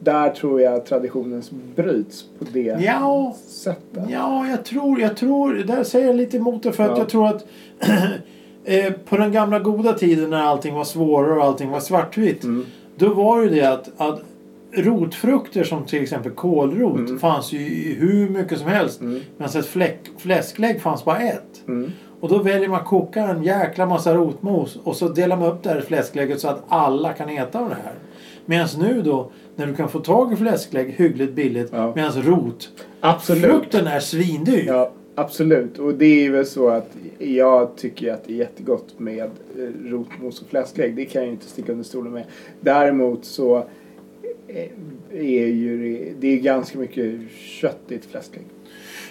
där 0.00 0.30
tror 0.30 0.60
jag 0.60 0.86
traditionen 0.86 1.42
bryts 1.76 2.22
på 2.38 2.44
det 2.52 2.76
Ja. 2.80 3.36
sättet. 3.48 4.02
Ja, 4.08 4.46
jag 4.50 4.64
tror, 4.64 5.00
jag 5.00 5.16
tror, 5.16 5.54
där 5.54 5.84
säger 5.84 6.06
jag 6.06 6.16
lite 6.16 6.36
emot 6.36 6.62
det 6.62 6.72
för 6.72 6.82
att 6.82 6.90
Ja. 6.90 6.98
jag 6.98 7.08
tror 7.08 7.26
att 7.28 7.46
eh, 8.64 8.92
på 9.08 9.16
den 9.16 9.32
gamla 9.32 9.58
goda 9.58 9.92
tiden 9.92 10.30
när 10.30 10.42
allting 10.42 10.74
var 10.74 10.84
svårare 10.84 11.38
och 11.38 11.44
allting 11.44 11.70
var 11.70 11.80
svartvitt. 11.80 12.44
Mm. 12.44 12.66
Då 12.96 13.14
var 13.14 13.42
ju 13.42 13.48
det 13.48 13.64
att, 13.72 14.00
att 14.00 14.20
rotfrukter 14.76 15.64
som 15.64 15.84
till 15.84 16.02
exempel 16.02 16.32
kålrot 16.32 16.98
Mm. 16.98 17.18
fanns 17.18 17.52
ju 17.52 17.58
i 17.58 17.94
hur 17.98 18.28
mycket 18.28 18.58
som 18.58 18.68
helst. 18.68 19.00
Mm. 19.00 19.20
Medan 19.36 19.58
ett 19.60 19.66
fläck, 19.66 20.00
fläsklägg 20.18 20.80
fanns 20.82 21.04
bara 21.04 21.18
ett. 21.18 21.62
Mm. 21.68 21.90
Och 22.20 22.28
då 22.28 22.38
väljer 22.38 22.68
man 22.68 22.80
att 22.80 22.86
koka 22.86 23.20
en 23.28 23.42
jäkla 23.42 23.86
massa 23.86 24.14
rotmos 24.14 24.78
och 24.84 24.96
så 24.96 25.08
delar 25.08 25.36
man 25.36 25.48
upp 25.52 25.62
det 25.62 25.68
här 25.70 25.80
fläsklägget 25.80 26.40
så 26.40 26.48
att 26.48 26.62
alla 26.68 27.12
kan 27.12 27.28
äta 27.28 27.58
av 27.60 27.68
det 27.68 27.76
här. 27.84 27.92
Medan 28.46 28.68
nu 28.78 29.02
då, 29.02 29.30
när 29.56 29.66
du 29.66 29.74
kan 29.74 29.88
få 29.88 29.98
tag 30.00 30.32
i 30.32 30.36
fläsklägg 30.36 30.90
hyggligt 30.96 31.32
billigt 31.34 31.70
Ja. 31.72 31.92
medan 31.94 32.12
rot, 32.22 32.68
Absolut. 33.00 33.42
frukten 33.44 33.86
är 33.86 34.00
svindyr. 34.00 34.64
Ja, 34.66 34.90
absolut. 35.14 35.78
Och 35.78 35.94
det 35.94 36.26
är 36.26 36.30
väl 36.30 36.46
så 36.46 36.68
att 36.68 36.90
jag 37.18 37.76
tycker 37.76 38.12
att 38.12 38.24
det 38.24 38.32
är 38.32 38.36
jättegott 38.36 38.98
med 38.98 39.22
eh, 39.58 39.90
rotmos 39.90 40.42
och 40.42 40.48
fläsklägg. 40.48 40.96
Det 40.96 41.04
kan 41.04 41.22
jag 41.22 41.26
ju 41.26 41.32
inte 41.32 41.46
sticka 41.46 41.72
under 41.72 41.84
stolen 41.84 42.12
med. 42.12 42.24
Däremot 42.60 43.24
så 43.24 43.56
eh, 44.48 44.70
är 45.12 45.46
ju 45.46 46.14
det, 46.20 46.28
är 46.28 46.36
ganska 46.36 46.78
mycket 46.78 47.14
kött 47.60 47.80
i 47.88 47.94
ett 47.94 48.04
fläsklägg. 48.10 48.44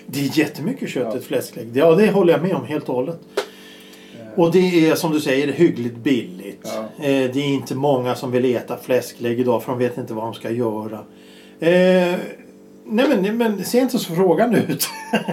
Det 0.06 0.20
är 0.20 0.40
jättemycket 0.40 0.90
kött 0.90 1.14
i 1.16 1.18
Ja. 1.18 1.22
fläsklägg. 1.22 1.70
Ja, 1.74 1.96
det 1.96 2.12
håller 2.12 2.34
jag 2.34 2.42
med 2.42 2.56
om 2.56 2.66
helt 2.66 2.90
och 2.90 2.96
hållet. 2.96 3.20
Och 4.36 4.52
det 4.52 4.90
är 4.90 4.96
som 4.96 5.12
du 5.12 5.20
säger 5.20 5.48
hyggligt 5.48 5.96
billigt. 5.96 6.62
Ja. 6.64 7.06
Eh, 7.06 7.32
det 7.34 7.40
är 7.40 7.54
inte 7.54 7.76
många 7.76 8.16
som 8.16 8.32
vill 8.32 8.56
äta 8.56 8.78
fläsklägg 8.78 9.40
idag 9.40 9.64
för 9.64 9.72
de 9.72 9.80
vet 9.80 9.98
inte 9.98 10.14
vad 10.14 10.24
de 10.24 10.34
ska 10.34 10.50
göra. 10.52 11.00
Eh, 11.60 12.16
nej 12.86 13.06
men, 13.22 13.38
men 13.38 13.64
se 13.64 13.80
inte 13.80 14.00
så 14.00 14.16
frågan 14.16 14.56
ut. 14.56 14.88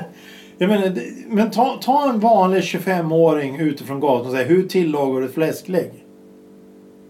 jag 0.60 0.68
menar, 0.68 0.92
men 1.28 1.50
ta, 1.50 1.78
ta 1.82 2.10
en 2.10 2.20
vanlig 2.20 2.60
25-åring 2.60 3.60
utifrån 3.60 4.00
gatan 4.00 4.26
och 4.26 4.32
säg 4.32 4.44
hur 4.44 4.62
tillagar 4.62 5.20
du 5.20 5.26
ett 5.26 5.34
fläsklägg? 5.34 6.06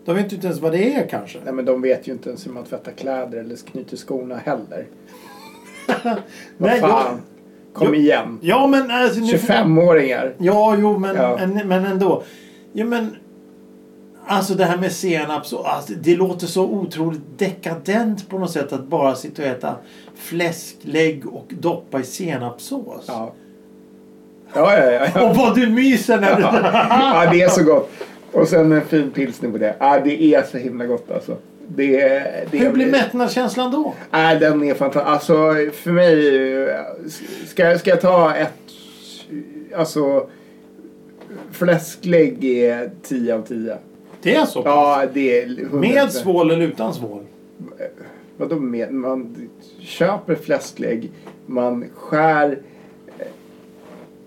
De 0.04 0.16
vet 0.16 0.32
ju 0.32 0.36
inte 0.36 0.46
ens 0.46 0.60
vad 0.60 0.72
det 0.72 0.94
är 0.94 1.08
kanske. 1.08 1.38
Nej 1.44 1.52
men 1.54 1.64
de 1.64 1.82
vet 1.82 2.08
ju 2.08 2.12
inte 2.12 2.28
ens 2.28 2.46
hur 2.46 2.52
man 2.52 2.64
tvättar 2.64 2.92
kläder 2.92 3.38
eller 3.38 3.56
knyter 3.56 3.96
skorna 3.96 4.36
heller. 4.36 4.86
Vad 6.04 6.16
Nej, 6.70 6.80
fan. 6.80 7.20
Kom 7.72 7.86
Jo. 7.88 7.94
igen. 7.94 8.38
Ja 8.42 8.66
men 8.66 8.90
alltså, 8.90 9.20
nu, 9.20 9.26
25-åringar. 9.26 10.34
Ja, 10.38 10.76
jo, 10.78 10.98
men, 10.98 11.16
Ja. 11.16 11.36
men, 11.38 11.68
men 11.68 11.84
ändå. 11.84 12.22
Ja, 12.72 12.84
men, 12.84 13.16
alltså 14.26 14.54
det 14.54 14.64
här 14.64 14.76
med 14.78 14.92
senap, 14.92 15.46
så, 15.46 15.62
alltså, 15.62 15.92
det 16.02 16.16
låter 16.16 16.46
så 16.46 16.64
otroligt 16.64 17.38
dekadent 17.38 18.28
på 18.28 18.38
något 18.38 18.50
sätt 18.50 18.72
att 18.72 18.86
bara 18.86 19.14
sitta 19.14 19.42
och 19.42 19.48
äta 19.48 19.76
fläsklägg 20.14 21.26
och 21.26 21.46
doppa 21.60 22.00
i 22.00 22.04
senapssås. 22.04 23.04
Ja. 23.06 23.32
Ja, 24.54 24.78
ja, 24.78 24.92
ja. 24.92 25.06
ja. 25.14 25.30
Och 25.30 25.36
vad 25.36 25.54
du 25.54 25.66
myser 25.66 26.20
när 26.20 26.36
du... 26.36 26.42
ja, 26.42 27.28
det 27.32 27.42
är 27.42 27.48
så 27.48 27.62
gott. 27.64 27.90
Och 28.32 28.48
sen 28.48 28.72
en 28.72 28.84
fin 28.84 29.10
pilsner 29.10 29.50
på 29.50 29.58
det. 29.58 29.76
Ja, 29.78 30.00
det 30.04 30.22
är 30.34 30.42
så 30.42 30.58
himla 30.58 30.86
gott 30.86 31.10
alltså. 31.10 31.36
Det, 31.68 31.98
det 32.50 32.58
Hur 32.58 32.72
blir 32.72 32.90
mättnadskänslan 32.90 33.70
då? 33.70 33.94
Nej, 34.10 34.38
den 34.38 34.64
är 34.64 34.74
fantastisk. 34.74 35.10
Alltså 35.10 35.54
för 35.72 35.92
mig. 35.92 36.20
Ska, 37.46 37.78
ska 37.78 37.90
jag 37.90 38.00
ta 38.00 38.34
ett. 38.34 38.52
Alltså. 39.76 40.26
Fläsklägg 41.52 42.44
är 42.44 42.90
10 43.02 43.34
av 43.34 43.42
10. 43.42 43.76
Det 44.22 44.34
är 44.34 44.46
så? 44.46 44.62
Ja, 44.64 45.04
det 45.12 45.42
är 45.42 45.60
100. 45.62 45.78
Med 45.78 46.12
svål 46.12 46.50
eller 46.50 46.66
utan 46.66 46.94
svål? 46.94 47.24
Vadå 48.36 48.56
med? 48.56 48.92
Man 48.92 49.48
köper 49.80 50.34
fläsklägg. 50.34 51.10
Man 51.46 51.84
skär. 51.94 52.58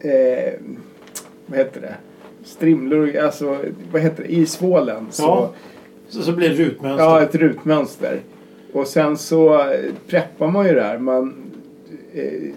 Eh, 0.03 0.53
vad 1.45 1.57
heter 1.59 1.81
det? 1.81 1.95
Strimlor, 2.43 3.17
alltså 3.17 3.57
vad 3.91 4.01
heter 4.01 4.23
det? 4.23 4.29
I 4.29 4.45
svålen. 4.45 5.07
Så, 5.09 5.23
Ja. 5.23 5.53
Så, 6.09 6.21
så 6.21 6.31
blir 6.31 6.49
det 6.49 6.55
rutmönster. 6.55 7.03
Ja, 7.03 7.21
ett 7.21 7.35
rutmönster. 7.35 8.19
Och 8.73 8.87
sen 8.87 9.17
så 9.17 9.65
preppar 10.07 10.47
man 10.47 10.67
ju 10.67 10.73
det 10.73 10.83
här. 10.83 10.97
Man 10.97 11.33
eh, 12.13 12.53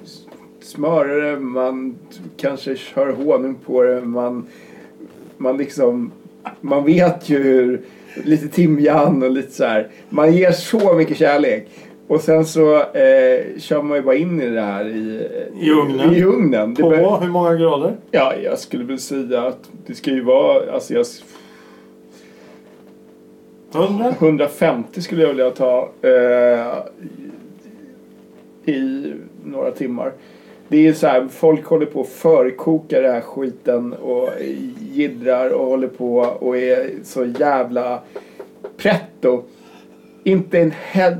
smörar 0.61 1.21
det, 1.21 1.41
man 1.41 1.99
kanske 2.37 2.77
kör 2.77 3.13
honung 3.13 3.55
på 3.55 3.83
det. 3.83 4.01
Man, 4.01 4.47
man 5.37 5.57
liksom... 5.57 6.13
Man 6.61 6.85
vet 6.85 7.29
ju 7.29 7.43
hur... 7.43 7.81
Lite 8.25 8.49
timjan 8.49 9.23
och 9.23 9.31
lite 9.31 9.53
så 9.53 9.65
här. 9.65 9.89
Man 10.09 10.33
ger 10.33 10.53
så 10.53 10.95
mycket 10.95 11.17
kärlek. 11.17 11.69
Och 12.09 12.21
sen 12.21 12.45
så 12.47 12.75
eh, 12.77 13.59
kör 13.59 13.83
man 13.83 13.97
ju 13.97 14.03
bara 14.03 14.15
in 14.15 14.41
i 14.43 14.47
det 14.51 14.61
här 14.61 14.85
i, 14.89 15.29
I 15.61 15.71
ugnen. 15.71 16.15
I 16.15 16.23
ugnen. 16.25 16.75
På 16.75 16.91
bör- 16.91 17.21
hur 17.21 17.29
många 17.29 17.55
grader? 17.55 17.97
Ja, 18.11 18.35
jag 18.45 18.59
skulle 18.59 18.85
väl 18.85 18.99
säga 18.99 19.43
att 19.43 19.71
det 19.87 19.95
ska 19.95 20.11
ju 20.11 20.25
vara... 20.25 20.73
Alltså 20.73 20.95
jag, 20.95 21.07
100? 23.75 24.15
150 24.19 25.03
skulle 25.03 25.23
jag 25.23 25.29
vilja 25.29 25.51
ta 25.51 25.89
eh, 26.03 26.77
i 28.75 29.13
några 29.45 29.71
timmar. 29.71 30.13
Det 30.69 30.87
är 30.89 30.93
så 30.93 31.07
här, 31.07 31.29
folk 31.31 31.65
håller 31.65 31.87
på 31.87 32.01
att 32.01 32.09
förkoka 32.09 33.01
den 33.01 33.13
här 33.13 33.21
skiten 33.21 33.93
och 33.93 34.29
jiddrar 34.93 35.51
och 35.51 35.67
håller 35.67 35.89
på 35.89 36.17
och 36.19 36.57
är 36.57 36.91
så 37.05 37.25
jävla 37.25 38.01
pretto. 38.77 39.43
Inte 40.27 40.59
en 40.59 40.73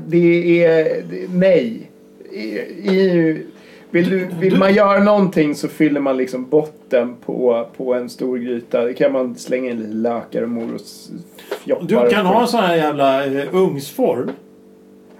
det 0.07 0.63
är 0.63 1.03
nej. 1.33 1.89
I, 2.31 2.39
i, 2.39 3.41
vill, 3.89 4.09
du, 4.09 4.27
vill 4.39 4.57
man 4.57 4.73
göra 4.73 5.03
någonting 5.03 5.55
så 5.55 5.67
fyller 5.67 5.99
man 5.99 6.17
liksom 6.17 6.49
botten 6.49 7.15
på, 7.25 7.67
på 7.77 7.93
en 7.93 8.09
stor 8.09 8.37
gryta. 8.37 8.85
Det 8.85 8.93
kan 8.93 9.11
man 9.11 9.35
slänga 9.35 9.71
in 9.71 9.77
lite 9.77 9.93
lökar 9.93 10.41
och 10.41 10.49
morotsfjoppar. 10.49 12.05
Du 12.05 12.09
kan 12.09 12.25
ha 12.25 12.41
en 12.41 12.47
sån 12.47 12.59
här 12.59 12.75
jävla 12.75 13.25
eh, 13.25 13.55
ugnsform. 13.55 14.31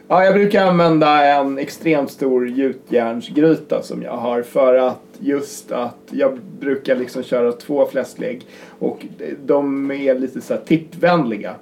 Ja, 0.08 0.24
jag 0.24 0.34
brukar 0.34 0.66
använda 0.66 1.26
en 1.26 1.58
extremt 1.58 2.12
stor 2.12 2.50
gjutjärnsgryta 2.50 3.84
som 3.84 4.04
jag 4.04 4.18
har 4.18 4.42
för 4.42 4.76
att 4.76 5.04
just 5.20 5.72
att 5.72 5.98
jag 6.12 6.40
brukar 6.60 6.96
liksom 6.96 7.24
köra 7.24 7.52
två 7.52 7.86
fläsklägg 7.86 8.42
och 8.80 9.06
de 9.46 9.92
är 9.92 10.20
lite 10.20 10.42
så 10.42 10.54
här 10.54 10.62
tippvänliga. 10.62 11.56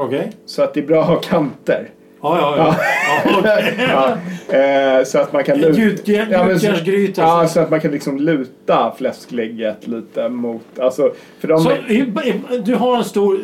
Okej? 0.00 0.32
Så 0.46 0.62
att 0.62 0.74
det 0.74 0.80
är 0.80 0.86
bra 0.86 1.00
att 1.02 1.08
ha 1.08 1.16
kanter. 1.20 1.88
Ja, 2.22 2.38
ja, 2.40 2.76
ja. 3.26 4.16
ja. 4.48 4.58
eh, 4.98 5.04
så 5.04 5.18
att 5.18 5.32
man 5.32 5.44
kan 5.44 5.58
luta... 5.58 5.72
Gjutjärn- 5.80 6.26
Ja, 6.30 6.44
så- 6.44 6.50
Gjutjärnsgryta. 6.52 7.20
Ja, 7.22 7.48
så 7.48 7.60
att 7.60 7.70
man 7.70 7.80
kan 7.80 7.90
liksom 7.90 8.18
luta 8.18 8.94
fläsklägget 8.98 9.86
lite 9.86 10.28
mot... 10.28 10.62
Alltså, 10.78 11.12
för 11.40 11.48
de... 11.48 11.60
Så, 11.60 11.70
du 12.64 12.74
har 12.74 12.96
en 12.96 13.04
stor... 13.04 13.38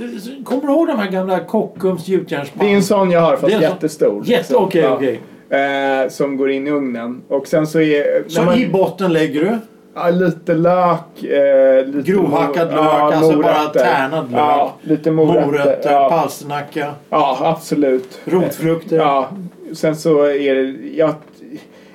Kommer 0.44 0.62
du 0.62 0.68
ihåg 0.72 0.86
de 0.86 0.98
här 0.98 1.10
gamla 1.10 1.40
Kockums 1.40 2.08
gjutjärnspann? 2.08 2.66
det 2.66 2.72
är 2.72 2.76
en 2.76 2.82
sån 2.82 3.10
jag 3.10 3.20
har 3.20 3.30
Det 3.30 3.36
fast 3.36 3.52
sån- 3.52 3.62
jättestor. 3.62 4.22
Jätte, 4.26 4.38
liksom. 4.38 4.64
okej, 4.64 4.88
okej. 4.88 5.20
Eh, 5.50 6.08
som 6.08 6.36
går 6.36 6.50
in 6.50 6.66
i 6.66 6.70
ugnen. 6.70 7.22
Och 7.28 7.46
sen 7.46 7.66
så 7.66 7.80
är... 7.80 8.28
Så 8.28 8.42
man- 8.42 8.58
i 8.58 8.68
botten 8.68 9.12
lägger 9.12 9.40
du? 9.40 9.58
Ja, 9.98 10.10
lite 10.10 10.54
lök. 10.54 11.24
Eh, 11.24 11.86
lite 11.86 12.12
Grovhackad 12.12 12.68
lök, 12.68 12.78
alltså 12.80 13.38
bara 13.38 13.64
tärnad 13.64 14.30
lök. 14.30 14.40
Ja, 14.40 14.74
lite 14.82 15.10
morötter. 15.10 15.46
Morötter, 15.46 15.92
ja. 15.92 16.08
palsternacka, 16.08 16.94
ja, 17.10 17.38
absolut. 17.40 18.20
rotfrukter. 18.24 18.96
Ja, 18.96 19.28
sen 19.72 19.96
så 19.96 20.22
är 20.24 20.54
det... 20.54 20.96
Jag, 20.96 21.14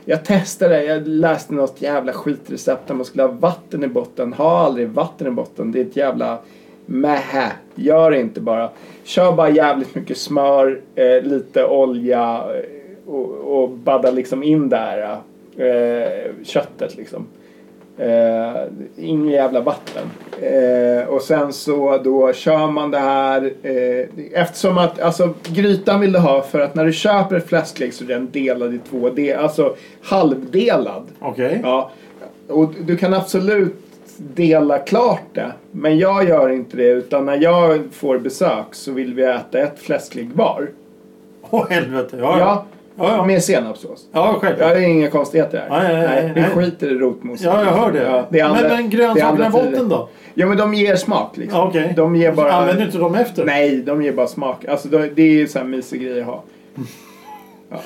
jag 0.05 0.25
testade, 0.25 0.83
jag 0.83 1.07
läste 1.07 1.53
något 1.53 1.81
jävla 1.81 2.13
skitrecept 2.13 2.87
där 2.87 2.95
man 2.95 3.05
skulle 3.05 3.23
ha 3.23 3.31
vatten 3.31 3.83
i 3.83 3.87
botten. 3.87 4.33
Ha 4.33 4.59
aldrig 4.59 4.89
vatten 4.89 5.27
i 5.27 5.31
botten. 5.31 5.71
Det 5.71 5.79
är 5.79 5.85
ett 5.85 5.95
jävla 5.95 6.39
mähä. 6.85 7.51
Gör 7.75 8.11
det 8.11 8.19
inte 8.19 8.41
bara. 8.41 8.69
Kör 9.03 9.31
bara 9.31 9.49
jävligt 9.49 9.95
mycket 9.95 10.17
smör, 10.17 10.81
eh, 10.95 11.23
lite 11.23 11.65
olja 11.65 12.43
eh, 12.55 13.13
och, 13.13 13.61
och 13.63 13.69
badda 13.69 14.11
liksom 14.11 14.43
in 14.43 14.69
där 14.69 15.17
eh, 15.57 16.31
köttet 16.43 16.97
liksom. 16.97 17.27
Eh, 18.01 18.61
ingen 18.97 19.27
jävla 19.27 19.61
vatten. 19.61 20.03
Eh, 20.41 21.07
och 21.07 21.21
sen 21.21 21.53
så 21.53 21.97
då 21.97 22.33
kör 22.33 22.67
man 22.67 22.91
det 22.91 22.99
här. 22.99 23.53
Eh, 23.63 24.05
eftersom 24.33 24.77
att 24.77 25.01
alltså 25.01 25.33
grytan 25.43 25.99
vill 25.99 26.11
du 26.11 26.19
ha 26.19 26.41
för 26.41 26.59
att 26.59 26.75
när 26.75 26.85
du 26.85 26.93
köper 26.93 27.35
ett 27.35 27.47
fläsklägg 27.47 27.93
så 27.93 28.03
är 28.03 28.07
den 28.07 28.31
delad 28.31 28.73
i 28.73 28.79
två 28.89 29.09
delar. 29.09 29.43
Alltså 29.43 29.75
halvdelad. 30.01 31.03
Okej. 31.19 31.59
Ja. 31.63 31.91
Och 32.47 32.73
du 32.85 32.97
kan 32.97 33.13
absolut 33.13 33.75
dela 34.17 34.77
klart 34.79 35.25
det. 35.33 35.51
Men 35.71 35.97
jag 35.97 36.29
gör 36.29 36.49
inte 36.49 36.77
det 36.77 36.89
utan 36.89 37.25
när 37.25 37.37
jag 37.37 37.81
får 37.91 38.17
besök 38.17 38.65
så 38.71 38.91
vill 38.91 39.13
vi 39.13 39.23
äta 39.23 39.59
ett 39.59 39.79
fläsklägg 39.79 40.31
var. 40.33 40.69
Åh 41.49 41.69
helvete. 41.69 42.17
Ja, 42.19 42.39
ja. 42.39 42.65
Ja. 43.01 43.09
Ja, 43.09 43.15
ja. 43.17 43.25
Med 43.25 43.43
senapssås. 43.43 44.05
ja 44.11 44.27
Ja, 44.33 44.39
självklart. 44.41 44.73
det 44.73 44.79
är 44.79 44.87
inga 44.87 45.09
konstigheter 45.09 45.65
här. 45.69 45.69
Nej, 45.83 45.93
nej, 45.93 46.31
nej, 46.35 46.45
vi 46.55 46.61
skiter 46.61 46.91
i 46.91 46.97
rotmosen. 46.97 47.47
Ja, 47.51 47.63
jag 47.65 47.71
hör 47.71 47.91
det. 47.91 48.03
Ja, 48.03 48.27
det 48.29 48.39
är 48.39 48.45
andra, 48.45 48.69
men 48.69 48.89
grönsakerna 48.89 49.47
i 49.47 49.49
botten 49.49 49.89
då? 49.89 50.09
Ja, 50.33 50.47
men 50.47 50.57
de 50.57 50.73
ger 50.73 50.95
smak 50.95 51.37
liksom. 51.37 51.59
Ja, 51.59 51.67
Okej. 51.67 51.93
De 51.95 52.15
ger 52.15 52.31
bara... 52.31 52.51
Använder 52.51 52.81
du 52.81 52.85
inte 52.85 52.97
dem 52.97 53.15
efter? 53.15 53.45
Nej, 53.45 53.75
de 53.81 54.03
ger 54.03 54.13
bara 54.13 54.27
smak. 54.27 54.65
Alltså 54.65 54.87
de, 54.87 54.97
det 55.15 55.21
är 55.21 55.31
ju 55.31 55.47
så 55.47 55.59
här 55.59 55.65
mysig 55.65 56.01
grej 56.01 56.19
att 56.21 56.25
ha. 56.25 56.43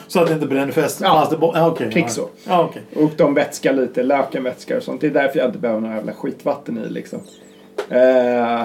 Så 0.08 0.20
att 0.20 0.28
det 0.28 0.34
inte 0.34 0.46
bränner 0.48 0.72
fast? 0.72 1.02
Ja. 1.02 1.28
ja, 1.54 1.68
okej. 1.68 1.92
Prick 1.92 2.06
ja. 2.06 2.10
så. 2.10 2.28
Ja, 2.48 2.64
okej. 2.70 2.82
Och 3.04 3.12
de 3.18 3.34
vätskar 3.34 3.74
lite, 3.74 4.04
löken 4.04 4.44
vätskar 4.44 4.78
och 4.78 4.84
sånt. 4.84 5.02
Det 5.02 5.08
är 5.08 5.12
därför 5.12 5.40
jag 5.40 5.48
inte 5.48 5.60
behöver 5.60 5.82
några 5.82 5.96
jävla 5.96 6.14
skitvatten 6.14 6.78
i 6.86 6.90
liksom. 6.90 7.20
Eh, 7.90 8.62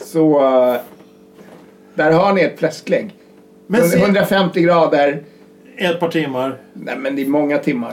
så... 0.00 0.44
eh, 0.44 0.76
där 1.94 2.12
har 2.12 2.32
ni 2.32 2.42
ett 2.42 2.58
fläsklägg. 2.58 3.14
Men 3.70 3.82
se, 3.88 3.98
150 3.98 4.60
grader. 4.62 5.22
ett 5.76 6.00
par 6.00 6.08
timmar. 6.08 6.56
Nej 6.72 6.96
men 6.98 7.16
det 7.16 7.22
är 7.22 7.26
många 7.26 7.58
timmar. 7.58 7.92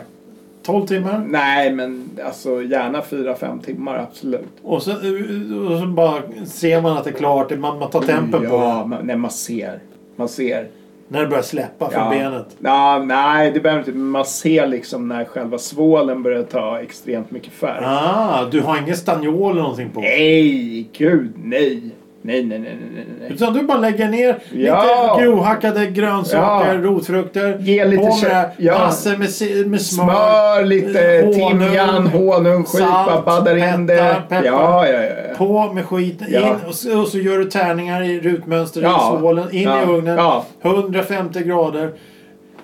12 0.66 0.86
timmar? 0.88 1.26
Nej, 1.30 1.72
men 1.72 2.10
alltså 2.26 2.62
gärna 2.64 3.02
4-5 3.02 3.62
timmar, 3.64 3.98
absolut. 4.10 4.48
Och 4.64 4.82
så, 4.84 4.92
och 4.92 5.80
så 5.80 5.86
bara 5.88 6.22
ser 6.46 6.82
man 6.82 6.98
att 6.98 7.04
det 7.04 7.10
är 7.10 7.14
klart. 7.14 7.58
Man, 7.60 7.80
man 7.80 7.90
tar 7.90 8.02
tempen 8.02 8.40
på 8.42 8.46
Ja, 8.56 8.80
det. 8.84 8.90
man, 8.90 9.00
nej, 9.08 9.16
man 9.16 9.32
ser. 9.32 9.80
Man 10.16 10.30
ser. 10.30 10.68
När 11.08 11.22
det 11.22 11.28
börjar 11.28 11.44
släppa 11.44 11.90
från 11.92 12.04
Ja. 12.04 12.10
benet. 12.10 12.46
Ja, 12.60 13.04
nej, 13.06 13.52
det 13.52 13.60
behöver 13.60 13.80
inte. 13.82 13.92
Man 13.92 14.26
ser 14.26 14.68
liksom 14.68 15.08
när 15.08 15.26
själva 15.26 15.58
svålen 15.58 16.24
börjar 16.24 16.44
ta 16.44 16.80
extremt 16.82 17.32
mycket 17.32 17.54
färg. 17.54 17.84
Ah, 17.86 18.46
du 18.52 18.62
har 18.62 18.78
ingen 18.78 18.98
stanniol 18.98 19.52
eller 19.52 19.62
någonting 19.62 19.90
på? 19.90 20.00
Nej, 20.02 20.90
gud 20.98 21.32
nej. 21.44 21.90
Nej, 22.26 22.44
nej, 22.44 22.60
nej, 22.60 22.78
nej, 22.96 23.06
nej. 23.20 23.32
Utan 23.32 23.54
du 23.54 23.64
bara 23.64 23.78
lägger 23.78 24.08
ner 24.10 24.38
Ja. 24.52 25.16
lite 25.18 25.26
grovhackade 25.26 25.86
grönsaker, 25.86 26.74
Ja. 26.74 26.82
rotfrukter. 26.82 27.58
Ge 27.60 27.86
lite 27.86 28.04
på 28.04 28.18
med. 28.24 28.50
Ja. 28.58 28.80
massor 28.80 29.10
med, 29.12 29.68
med 29.68 29.82
smör. 29.82 30.06
Smör, 30.06 30.66
lite 30.66 31.22
honung, 31.26 31.60
timjan, 31.60 32.08
honungsskiva, 32.08 33.06
salt, 33.06 33.26
baddar 33.26 33.76
in 33.76 33.86
det. 33.88 34.16
peppar. 34.30 34.44
Ja, 34.46 34.88
ja, 34.88 35.04
ja. 35.04 35.10
På 35.38 35.74
med 35.74 35.86
skiten. 35.86 36.28
Ja. 36.30 36.40
In, 36.40 36.56
och, 36.68 36.76
så, 36.76 37.02
och 37.02 37.08
så 37.08 37.18
gör 37.18 37.38
du 37.38 37.46
tärningar 37.46 38.04
i 38.04 38.20
rutmönster 38.20 38.82
Ja. 38.82 39.18
i 39.18 39.22
sålen. 39.22 39.48
In 39.52 39.70
i 39.70 39.86
ugnen. 39.88 40.18
Ja. 40.18 40.46
150 40.62 41.44
grader. 41.44 41.92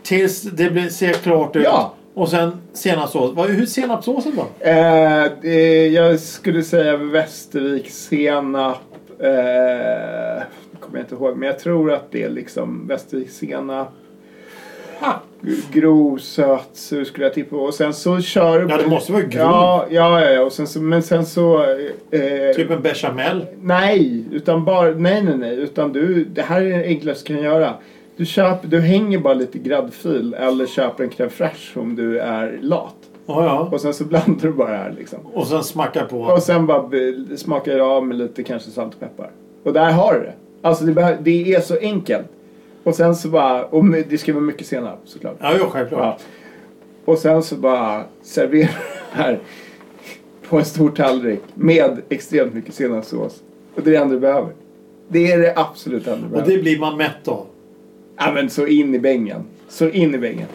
Tills 0.04 0.42
det 0.42 0.70
blir, 0.70 0.90
ser 0.90 1.14
klart 1.14 1.56
ut. 1.56 1.68
Och 2.16 2.30
sen 2.30 2.52
senapssås. 2.74 3.32
Vad- 3.36 3.50
Hur 3.50 3.66
senapssåsen 3.66 4.32
då? 4.36 4.70
Eh, 4.70 5.24
det, 5.42 5.88
jag 5.88 6.20
skulle 6.20 6.64
säga 6.64 6.98
Västervik 6.98 7.90
senap. 7.90 8.78
Eh, 9.22 10.44
kommer 10.80 10.98
jag 10.98 11.04
inte 11.04 11.16
ihåg, 11.16 11.38
men 11.38 11.48
jag 11.48 11.60
tror 11.60 11.92
att 11.92 12.12
det 12.12 12.24
är 12.24 12.30
liksom 12.30 12.88
Västervik 12.88 13.30
senap. 13.30 13.94
Ah. 15.00 15.14
Grov 15.72 16.18
sötsur 16.18 17.04
skulle 17.04 17.26
jag 17.26 17.34
tippa 17.34 17.50
på. 17.50 17.62
Och 17.62 17.74
sen 17.74 17.94
så 17.94 18.22
kör 18.22 18.60
du... 18.60 18.70
Ja, 18.70 18.78
det 18.78 18.88
måste 18.88 19.12
vara 19.12 19.24
grov. 19.24 19.32
Ja, 19.42 19.86
ja, 19.90 20.22
ja. 20.22 20.32
ja. 20.32 20.42
Och 20.42 20.54
sen 20.54 20.68
så, 20.68 20.82
men 20.82 21.04
sen 21.04 21.26
så... 21.26 21.64
Eh, 22.12 22.56
Typ 22.56 22.72
en 22.72 22.82
bechamel. 22.82 23.46
Nej, 23.62 24.26
utan 24.32 24.66
bara... 24.66 24.92
Nej, 24.92 25.24
nej, 25.24 25.38
nej. 25.38 25.56
Utan 25.56 25.94
du... 25.94 26.26
Det 26.26 26.42
här 26.42 26.62
är 26.62 26.78
det 26.78 26.86
enklaste 26.86 27.34
du 27.34 27.36
kan 27.36 27.46
göra. 27.46 27.74
Du, 28.16 28.26
köper, 28.26 28.68
du 28.68 28.80
hänger 28.80 29.20
bara 29.20 29.34
lite 29.34 29.60
gräddfil 29.60 30.34
eller 30.34 30.66
köper 30.66 31.04
en 31.04 31.10
crème 31.10 31.30
fraîche 31.30 31.78
om 31.78 31.96
du 31.96 32.20
är 32.20 32.60
lat. 32.62 32.96
Ja, 33.26 33.46
ja. 33.46 33.70
Och 33.72 33.82
sen 33.82 33.94
så 33.94 34.04
blandar 34.06 34.42
du 34.42 34.52
bara 34.52 34.72
det 34.72 34.78
här 34.78 34.92
liksom. 34.98 35.20
Och 35.34 35.48
sen 35.48 35.64
smacka 35.64 36.06
på. 36.06 36.20
Och 36.22 36.44
sen 36.44 36.66
bara 36.66 36.90
smakar 37.38 37.78
jag 37.78 37.88
av 37.88 38.08
med 38.08 38.18
lite 38.18 38.44
kanske 38.44 38.70
salt 38.72 38.94
och 38.94 39.00
peppar. 39.00 39.32
Och 39.64 39.74
där 39.74 39.92
har 39.92 40.14
du 40.14 40.20
det. 40.20 40.34
Alltså 40.62 40.86
det, 40.86 41.18
det 41.22 41.54
är 41.54 41.62
så 41.62 41.78
enkelt. 41.82 42.28
Och 42.84 42.96
sen 42.96 43.16
så 43.16 43.30
bara, 43.30 43.66
och 43.66 43.86
det 43.86 44.18
ska 44.18 44.34
vara 44.34 44.44
mycket 44.44 44.68
senap 44.68 45.00
såklart. 45.06 45.36
Ja, 45.40 45.54
ja 45.60 45.66
självklart. 45.70 46.02
Ja. 46.02 46.18
Och 47.06 47.18
sen 47.18 47.44
så 47.44 47.56
bara 47.56 48.04
servera 48.22 48.68
det 48.68 49.22
här 49.22 49.40
på 50.50 50.58
en 50.58 50.66
stor 50.66 50.90
tallrik 50.90 51.42
med 51.54 52.02
extremt 52.10 52.54
mycket 52.54 52.74
senapssås. 52.76 53.42
Och 53.76 53.82
det 53.82 53.90
är 53.90 53.92
det 53.92 53.98
enda 54.00 54.14
du 54.14 54.20
behöver. 54.20 54.50
Det 55.08 55.32
är 55.32 55.38
det 55.38 55.54
absolut 55.58 56.08
enda 56.08 56.18
du 56.20 56.26
Och 56.26 56.32
behöver. 56.32 56.52
det 56.54 56.62
blir 56.62 56.80
man 56.80 56.98
mätt 56.98 57.28
av. 57.28 57.46
Ja 58.18 58.32
men 58.34 58.50
så 58.50 58.68
in 58.68 58.96
i 58.96 59.00
bängen. 59.00 59.44
Så 59.70 59.90
in 59.90 60.16
i 60.16 60.18
bängen. 60.18 60.48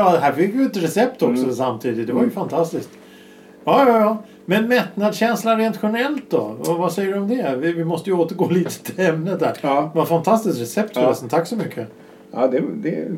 Ja, 0.00 0.18
här 0.20 0.32
fick 0.32 0.54
vi 0.54 0.64
ett 0.64 0.76
recept 0.76 1.22
också 1.22 1.42
Mm. 1.42 1.54
samtidigt. 1.54 2.06
Det 2.06 2.12
var 2.12 2.22
ju 2.22 2.30
fantastiskt. 2.30 2.90
Ja, 3.64 3.84
ja, 3.88 3.98
ja. 4.00 4.22
Men 4.44 4.68
mättnadskänsla 4.68 5.56
rent 5.56 5.78
generellt 5.82 6.30
då? 6.30 6.56
Och 6.60 6.78
vad 6.78 6.92
säger 6.92 7.12
du 7.12 7.18
om 7.18 7.28
det? 7.28 7.54
Vi, 7.58 7.72
vi 7.72 7.84
måste 7.84 8.10
ju 8.10 8.16
återgå 8.16 8.48
lite 8.50 8.84
till 8.92 9.04
ämnet 9.06 9.40
där. 9.40 9.52
Ja. 9.60 9.90
Vad 9.94 10.08
fantastiskt 10.08 10.60
recept 10.60 10.90
Ja. 10.94 11.02
förresten. 11.02 11.28
Tack 11.28 11.46
så 11.46 11.56
mycket. 11.56 11.88
Ja 12.32 12.46
det, 12.46 12.62
det 12.76 13.08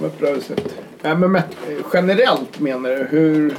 var 0.00 0.08
ett 0.08 0.18
bra 0.18 0.28
recept. 0.30 0.74
Ja, 1.02 1.14
men 1.14 1.32
mätt, 1.32 1.56
generellt 1.94 2.60
menar 2.60 2.90
du? 2.90 2.96
Hur... 3.10 3.54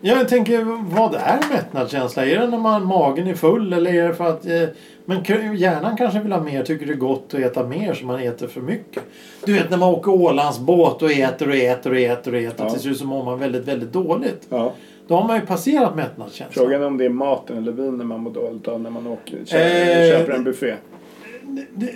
Ja, 0.00 0.16
jag 0.16 0.28
tänker, 0.28 0.64
vad 0.96 1.14
är 1.14 1.40
mättnadskänsla? 1.52 2.26
Är 2.26 2.38
det 2.40 2.46
när 2.46 2.58
man, 2.58 2.86
magen 2.86 3.26
är 3.26 3.34
full 3.34 3.72
eller 3.72 3.94
är 3.94 4.08
det 4.08 4.14
för 4.14 4.24
att 4.28 4.46
eh, 4.46 4.62
men 5.04 5.24
hjärnan 5.56 5.96
kanske 5.96 6.20
vill 6.20 6.32
ha 6.32 6.40
mer, 6.42 6.62
tycker 6.62 6.86
det 6.86 6.92
är 6.92 6.96
gott 6.96 7.34
att 7.34 7.40
äta 7.40 7.66
mer 7.66 7.94
så 7.94 8.06
man 8.06 8.20
äter 8.20 8.46
för 8.46 8.60
mycket? 8.60 9.02
Du 9.46 9.52
vet 9.52 9.70
när 9.70 9.76
man 9.78 9.88
åker 9.94 10.10
Ålandsbåt 10.12 11.02
och 11.02 11.10
äter 11.10 11.48
och 11.48 11.54
äter 11.56 11.90
och 11.90 11.96
äter 11.98 12.32
och 12.34 12.40
äter 12.40 12.66
Ja. 12.66 12.70
till 12.72 12.80
slut 12.80 12.96
så 12.98 13.06
mår 13.06 13.24
man 13.24 13.38
väldigt, 13.38 13.68
väldigt 13.68 13.92
dåligt. 13.92 14.46
Ja. 14.48 14.72
Då 15.06 15.14
har 15.14 15.26
man 15.26 15.36
ju 15.40 15.46
passerat 15.46 15.96
mättnadskänslan. 15.96 16.64
Frågan 16.64 16.82
är 16.82 16.86
om 16.86 16.96
det 16.98 17.04
är 17.04 17.08
maten 17.08 17.58
eller 17.58 17.72
vinen 17.72 18.06
man 18.06 18.20
mår 18.20 18.30
dåligt 18.30 18.68
av 18.68 18.80
när 18.80 18.90
man 18.90 19.06
åker, 19.06 19.36
Eh, 19.38 19.44
köper, 19.44 20.18
köper 20.18 20.32
en 20.32 20.44
buffé. 20.44 20.74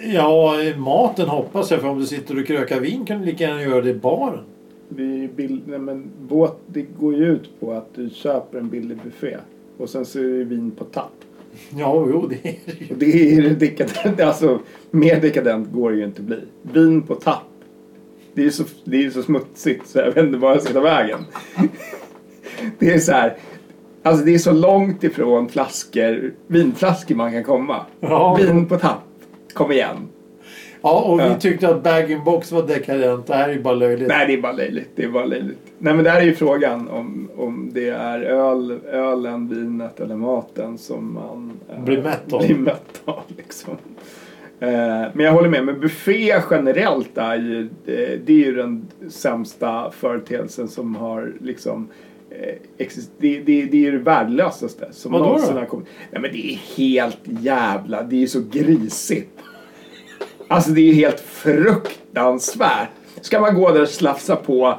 Ja, 0.05 0.55
maten 0.77 1.29
hoppas 1.29 1.71
jag. 1.71 1.81
För 1.81 1.89
om 1.89 1.99
du 1.99 2.07
sitter 2.07 2.41
och 2.41 2.47
krökar 2.47 2.81
vin 2.81 3.05
kan 3.05 3.19
du 3.19 3.25
lika 3.27 3.45
gärna 3.45 3.63
göra 3.63 3.81
det 3.81 3.91
i 3.91 3.95
baren. 3.95 4.41
Det, 4.89 5.37
bild, 5.37 5.63
nej, 5.67 5.79
men 5.79 6.11
båt, 6.29 6.57
det 6.67 6.83
går 6.83 7.15
ju 7.15 7.27
ut 7.27 7.61
på 7.61 7.73
att 7.73 7.89
du 7.95 8.11
köper 8.11 8.59
en 8.59 8.69
billig 8.69 8.99
buffé. 9.05 9.37
Och 9.79 9.89
sen 9.89 10.05
så 10.05 10.19
är 10.19 10.23
det 10.23 10.45
vin 10.45 10.71
på 10.71 10.85
tapp. 10.85 11.13
Ja, 11.77 12.07
jo, 12.09 12.27
det 12.27 12.49
är 12.49 12.57
det 12.65 12.81
ju. 12.81 12.95
Det 12.95 13.35
är 13.35 13.51
dekadent. 13.51 14.21
Alltså, 14.21 14.59
mer 14.91 15.21
dekadent 15.21 15.73
går 15.73 15.91
det 15.91 15.97
ju 15.97 16.05
inte 16.05 16.23
bli. 16.23 16.37
Vin 16.63 17.03
på 17.03 17.15
tapp. 17.15 17.45
Det 18.35 18.41
är 18.41 18.45
ju 18.45 18.51
så, 18.51 18.65
det 18.85 19.05
är 19.05 19.11
så 19.11 19.23
smutsigt 19.23 19.89
så 19.89 19.99
jag 19.99 20.07
vet 20.07 20.25
inte 20.25 20.39
var 20.39 20.51
jag 20.51 20.63
ska 20.63 20.73
ta 20.73 20.81
vägen. 20.81 21.21
Det 22.79 22.95
är 22.95 22.99
så 22.99 23.13
här. 23.13 23.37
Alltså 24.03 24.25
det 24.25 24.35
är 24.35 24.39
så 24.39 24.53
långt 24.53 25.05
ifrån 25.05 25.49
flaskor, 25.49 26.35
vinflaskor 26.47 27.15
man 27.15 27.33
kan 27.33 27.45
komma. 27.45 27.87
Ja. 28.01 28.35
Vin 28.41 28.67
på 28.67 28.79
tapp. 28.79 29.03
Kom 29.53 29.73
igen. 29.73 30.09
Ja, 30.83 31.01
och 31.03 31.21
vi 31.21 31.41
tyckte 31.41 31.69
att 31.69 31.83
bag-in-box 31.83 32.53
var 32.53 32.67
dekadent. 32.67 33.27
Det 33.27 33.35
här 33.35 33.49
är 33.49 33.53
ju 33.53 33.63
bara 33.63 33.75
löjligt. 33.75 34.09
Nej, 34.09 34.27
det 34.27 34.33
är 34.35 34.43
bara 34.43 34.53
löjligt. 34.53 34.91
Det 34.95 35.05
är 35.05 35.09
bara 35.09 35.25
löjligt. 35.25 35.59
Nej, 35.79 35.95
men 35.95 36.05
där 36.05 36.17
är 36.17 36.23
ju 36.23 36.35
frågan 36.35 36.89
om, 36.89 37.29
om 37.37 37.71
det 37.73 37.89
är 37.89 38.21
öl, 38.21 38.79
ölen, 38.93 39.49
vinet 39.49 40.01
eller 40.01 40.17
maten 40.17 40.79
som 40.79 41.15
man 41.15 41.53
eh, 41.77 41.85
Blir 41.85 42.03
mätt 42.03 42.33
av. 42.33 42.47
Blir 42.47 42.57
mätt 42.57 43.03
av 43.05 43.23
liksom. 43.37 43.75
Eh, 44.61 44.69
men 45.13 45.19
jag 45.27 45.33
håller 45.33 45.49
med. 45.49 45.65
Men 45.65 45.81
buffé 45.81 46.35
generellt 46.51 47.19
är 47.19 47.37
ju, 47.37 47.61
eh, 47.63 48.19
det 48.25 48.33
är 48.33 48.47
ju 48.47 48.55
den 48.55 48.87
sämsta 49.09 49.91
företeelsen 49.91 50.69
som 50.69 50.95
har 50.97 51.33
liksom 51.41 51.89
eh, 52.31 52.55
exist- 52.79 53.11
det, 53.19 53.39
det, 53.41 53.65
det 53.65 53.77
är 53.77 53.81
ju 53.81 53.91
det 53.91 53.99
värdelösaste 54.05 54.89
som 54.91 55.13
Vadå 55.13 55.25
någonsin 55.25 55.55
då? 55.55 55.61
har 55.61 55.67
kommit. 55.67 55.87
Nej 56.11 56.23
men 56.23 56.31
det 56.33 56.53
är 56.53 56.59
helt 56.77 57.21
jävla, 57.25 58.03
det 58.03 58.17
är 58.17 58.21
ju 58.21 58.27
så 58.29 58.41
grisigt. 58.51 59.31
Alltså 60.49 60.71
det 60.71 60.81
är 60.81 60.85
ju 60.85 60.95
helt 60.95 61.21
fruktansvärt. 61.21 62.89
Ska 63.21 63.41
man 63.41 63.55
gå 63.55 63.71
där 63.71 63.83
och 63.83 63.89
slafsa 63.89 64.37
på. 64.37 64.79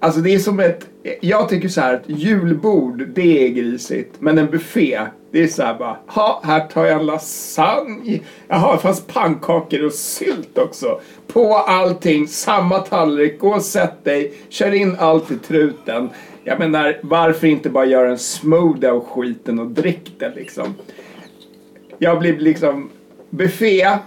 Alltså 0.00 0.20
det 0.20 0.34
är 0.34 0.38
som 0.38 0.60
ett, 0.60 0.86
jag 1.20 1.48
tycker 1.48 1.68
så 1.68 1.80
här 1.80 1.94
att 1.94 2.02
julbord 2.06 3.08
det 3.14 3.46
är 3.46 3.48
grisigt. 3.48 4.14
Men 4.18 4.38
en 4.38 4.50
buffé 4.50 5.00
det 5.32 5.42
är 5.42 5.46
så 5.46 5.62
här 5.62 5.78
bara, 5.78 5.98
ha 6.06 6.42
här 6.44 6.60
tar 6.66 6.86
jag 6.86 7.00
en 7.00 7.06
lasagne. 7.06 8.20
Jaha, 8.48 8.72
det 8.72 8.78
fanns 8.78 9.00
pannkakor 9.06 9.84
och 9.84 9.92
sylt 9.92 10.58
också. 10.58 11.00
På 11.26 11.56
allting, 11.56 12.28
samma 12.28 12.78
tallrik, 12.78 13.38
gå 13.38 13.54
och 13.54 13.62
sätt 13.62 14.04
dig, 14.04 14.32
kör 14.48 14.74
in 14.74 14.96
allt 14.98 15.30
i 15.30 15.36
truten. 15.36 16.10
Jag 16.44 16.58
menar, 16.58 16.98
varför 17.02 17.46
inte 17.46 17.70
bara 17.70 17.84
göra 17.84 18.10
en 18.10 18.18
smoothie 18.18 18.90
av 18.90 19.04
skiten 19.04 19.58
och 19.58 19.66
drick 19.66 20.12
det 20.18 20.32
liksom. 20.34 20.74
Jag 21.98 22.18
blir 22.18 22.38
liksom, 22.38 22.90
buffé, 23.30 23.98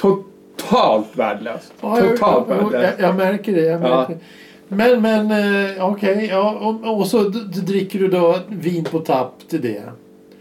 totalt 0.00 1.06
värdelöst. 1.12 1.72
Ja, 1.80 1.98
jag, 1.98 2.08
Totalt 2.10 2.46
jag, 2.48 2.56
jag, 2.58 2.70
värdelöst. 2.70 2.94
jag 3.00 3.16
märker 3.16 3.52
det. 3.52 3.60
Jag 3.60 3.82
Ja. 3.82 3.96
märker. 3.98 4.14
det. 4.14 4.20
Men, 4.76 5.02
men 5.02 5.30
eh, 5.76 5.88
okej. 5.90 6.28
ja, 6.32 6.50
och, 6.60 6.98
och 6.98 7.06
så 7.06 7.18
dricker 7.66 7.98
du 7.98 8.08
då 8.08 8.38
vin 8.48 8.84
på 8.84 8.98
tapp 8.98 9.32
till 9.48 9.60
det. 9.62 9.82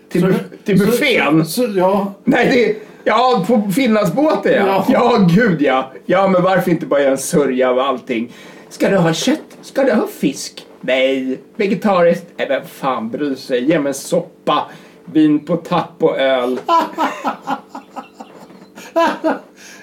Till, 0.10 0.22
Så- 0.22 0.34
till 0.66 0.80
buffén? 0.80 1.46
Så, 1.46 1.62
så, 1.68 1.68
ja. 1.80 2.14
Nej, 2.24 2.50
det 2.52 2.76
Ja, 3.04 3.44
på 3.48 3.72
Finlandsbåten 3.76 4.52
ja. 4.54 4.66
Ja. 4.68 4.86
ja. 4.88 5.28
gud 5.36 5.62
ja. 5.62 5.92
Ja, 6.06 6.28
men 6.28 6.44
varför 6.44 6.72
inte 6.72 6.86
bara 6.86 7.00
göra 7.02 7.12
en 7.12 7.18
sörja 7.18 7.70
av 7.70 7.80
allting? 7.80 8.32
Ska 8.70 8.90
du 8.90 8.98
ha 8.98 9.14
kött? 9.14 9.40
Ska 9.62 9.84
du 9.84 9.92
ha 9.94 10.08
fisk? 10.08 10.66
Nej. 10.82 11.40
Vegetariskt? 11.56 12.26
Nej, 12.38 12.48
vem 12.48 12.66
fan 12.66 13.10
bryr 13.10 13.36
sig? 13.36 13.64
Ge 13.64 13.80
mig 13.80 13.88
en 13.90 13.94
soppa, 13.94 14.66
vin 15.06 15.40
på 15.46 15.56
tapp 15.58 15.92
och 16.00 16.20
öl. 16.20 16.60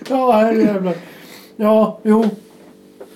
Ja, 0.09 0.33
herrejävlar. 0.33 0.95
Ja, 1.57 1.99
jo. 2.03 2.29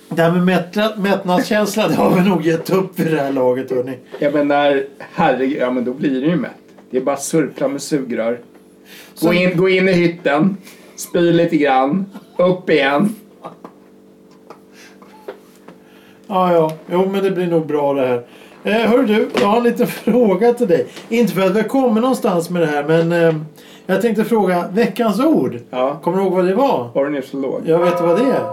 Det 0.09 0.21
här 0.21 0.31
med 0.31 0.45
mättna, 0.45 0.91
mättnadskänsla 0.97 1.87
det 1.87 1.95
har 1.95 2.15
vi 2.15 2.29
nog 2.29 2.45
gett 2.45 2.69
upp 2.69 2.99
vid 2.99 3.11
det 3.11 3.21
här 3.21 3.31
laget 3.31 3.71
hörni. 3.71 3.97
Jag 4.19 4.33
menar, 4.33 4.83
herregud, 4.99 5.57
ja 5.61 5.71
men 5.71 5.85
då 5.85 5.93
blir 5.93 6.21
det 6.21 6.27
ju 6.27 6.35
mätt. 6.35 6.51
Det 6.89 6.97
är 6.97 7.01
bara 7.01 7.17
surpla 7.17 7.67
med 7.67 7.81
sugrör. 7.81 8.39
Gå 9.21 9.33
in, 9.33 9.57
gå 9.57 9.69
in 9.69 9.89
i 9.89 9.93
hytten, 9.93 10.57
spy 10.95 11.31
lite 11.31 11.57
grann, 11.57 12.05
upp 12.37 12.69
igen. 12.69 13.15
Ja, 16.27 16.53
ja. 16.53 16.73
Jo, 16.91 17.09
men 17.11 17.23
det 17.23 17.31
blir 17.31 17.47
nog 17.47 17.67
bra 17.67 17.93
det 17.93 18.07
här. 18.07 18.23
Eh, 18.63 18.89
hör 18.89 19.03
du, 19.03 19.29
jag 19.39 19.47
har 19.47 19.57
en 19.57 19.63
liten 19.63 19.87
fråga 20.03 20.53
till 20.53 20.67
dig. 20.67 20.87
Inte 21.09 21.33
för 21.33 21.41
att 21.41 21.55
vi 21.55 21.63
kommer 21.63 22.01
någonstans 22.01 22.49
med 22.49 22.61
det 22.61 22.67
här, 22.67 22.83
men 22.83 23.11
eh, 23.11 23.35
jag 23.91 24.01
tänkte 24.01 24.23
fråga 24.25 24.69
veckans 24.73 25.19
ord. 25.19 25.59
Ja, 25.69 25.99
Kommer 26.03 26.17
du 26.17 26.23
ihåg 26.23 26.33
vad 26.33 26.45
det 26.45 26.55
var? 26.55 26.89
ornitolog. 26.95 27.61
Jag 27.65 27.79
vet 27.79 28.01
vad 28.01 28.17
det 28.19 28.23
är. 28.23 28.43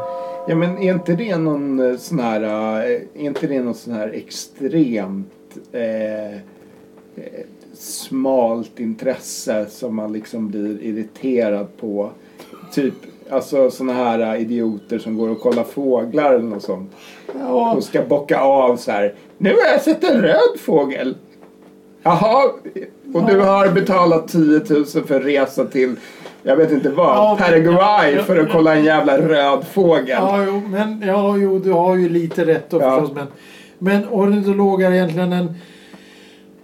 Ja 0.48 0.54
men 0.54 0.78
är 0.78 0.92
inte 0.92 1.12
det 1.12 1.36
någon 1.36 1.90
eh, 1.90 1.96
sån 1.96 2.18
här, 2.18 2.42
eh, 2.42 2.90
är 2.90 3.00
inte 3.14 3.46
det 3.46 3.60
någon 3.62 3.74
sån 3.74 3.94
här 3.94 4.08
extremt 4.08 5.32
eh, 5.72 6.32
eh, 6.34 6.38
smalt 7.74 8.80
intresse 8.80 9.66
som 9.70 9.96
man 9.96 10.12
liksom 10.12 10.48
blir 10.48 10.82
irriterad 10.82 11.66
på? 11.80 12.10
Typ, 12.72 12.94
alltså 13.30 13.70
såna 13.70 13.92
här 13.92 14.36
idioter 14.36 14.98
som 14.98 15.16
går 15.18 15.28
och 15.28 15.40
kollar 15.40 15.64
fåglar 15.64 16.34
eller 16.34 16.44
något 16.44 16.62
sånt. 16.62 16.90
Ja, 17.40 17.74
Och 17.76 17.84
ska 17.84 18.02
bocka 18.02 18.40
av 18.40 18.76
så 18.76 18.90
här. 18.90 19.14
Nu 19.38 19.50
har 19.50 19.72
jag 19.72 19.80
sett 19.82 20.04
en 20.04 20.22
röd 20.22 20.60
fågel. 20.60 21.16
Jaha, 22.08 22.44
och 23.14 23.26
du 23.26 23.40
har 23.40 23.68
betalat 23.68 24.28
10 24.28 24.40
000 24.68 24.84
för 24.86 25.20
resa 25.20 25.64
till, 25.64 25.96
jag 26.42 26.56
vet 26.56 26.70
inte 26.72 26.88
vad, 26.90 27.06
Ja, 27.16 27.36
Paraguay 27.40 28.14
ja, 28.14 28.22
för 28.22 28.36
att 28.38 28.46
ja. 28.46 28.52
kolla 28.52 28.74
en 28.76 28.84
jävla 28.84 29.18
röd 29.18 29.64
fågel. 29.72 30.08
ja, 30.08 30.44
jo, 30.46 30.62
men, 30.68 31.02
ja, 31.06 31.36
jo, 31.36 31.58
du 31.58 31.72
har 31.72 31.96
ju 31.96 32.08
lite 32.08 32.44
rätt 32.46 32.70
då 32.70 32.80
Ja. 32.80 33.00
förstås. 33.00 33.16
Men, 33.16 33.26
men 33.78 34.08
ornitolog 34.10 34.82
är 34.82 34.92
egentligen 34.92 35.32
en 35.32 35.54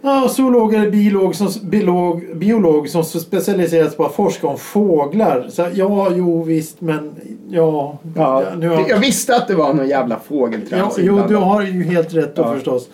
ja, 0.01 0.27
zoolog 0.29 0.73
eller 0.73 0.91
biolog 0.91 1.35
som, 1.35 1.49
biolog, 1.69 2.37
biolog 2.37 2.89
som 2.89 3.03
specialiseras 3.03 3.95
på 3.95 4.05
att 4.05 4.15
forska 4.15 4.47
om 4.47 4.57
fåglar. 4.57 5.45
Så, 5.49 5.67
ja, 5.73 6.07
jo 6.15 6.43
visst, 6.43 6.81
men 6.81 7.15
ja. 7.49 7.97
Ja, 8.15 8.43
nu 8.57 8.69
har, 8.69 8.85
Jag 8.89 8.99
visste 8.99 9.35
att 9.35 9.47
det 9.47 9.55
var 9.55 9.73
någon 9.73 9.87
jävla 9.89 10.15
ja, 10.15 10.21
fågeltrams 10.27 10.93
jo, 10.97 11.03
inblandad. 11.03 11.29
du 11.29 11.35
har 11.35 11.61
ju 11.61 11.83
helt 11.83 12.13
rätt 12.13 12.35
då 12.35 12.41
Ja. 12.41 12.53
förstås. 12.53 12.87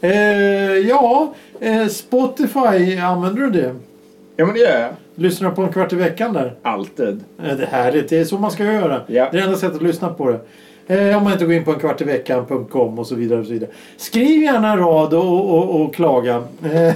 Eh, 0.00 0.10
ja, 0.88 1.34
eh, 1.60 1.86
Spotify, 1.86 2.96
använder 2.98 3.42
du 3.42 3.50
det? 3.50 3.74
Ja 4.36 4.46
men 4.46 4.54
det 4.54 4.60
gör 4.60 4.80
jag. 4.80 4.90
Lyssnar 5.14 5.50
på 5.50 5.62
en 5.62 5.72
kvart 5.72 5.92
i 5.92 5.96
veckan 5.96 6.32
där? 6.32 6.54
Alltid. 6.62 7.24
Eh, 7.42 7.56
Det 7.56 7.62
är 7.62 7.66
härligt, 7.66 8.08
det 8.08 8.18
är 8.18 8.24
så 8.24 8.38
man 8.38 8.50
ska 8.50 8.64
göra. 8.64 9.00
Ja. 9.06 9.28
Det 9.32 9.38
är 9.38 9.42
enda 9.42 9.56
sättet 9.56 9.76
att 9.76 9.82
lyssna 9.82 10.08
på 10.08 10.30
det. 10.30 10.40
Eh, 11.10 11.16
om 11.16 11.24
man 11.24 11.32
inte 11.32 11.44
går 11.44 11.54
in 11.54 11.64
på 11.64 11.72
en 11.72 11.78
kvart 11.78 12.00
i 12.00 12.04
veckan.com 12.04 12.98
och 12.98 13.06
så 13.06 13.14
vidare. 13.14 13.40
Och 13.40 13.46
så 13.46 13.52
vidare. 13.52 13.70
Skriv 13.96 14.42
gärna 14.42 14.72
en 14.72 14.78
rad 14.78 15.14
och, 15.14 15.50
och, 15.54 15.80
och 15.80 15.94
klaga. 15.94 16.42
Eh. 16.64 16.94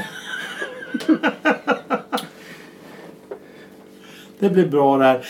det 4.39 4.51
blir 4.51 4.67
bra 4.67 4.99
det 4.99 5.05
här. 5.05 5.21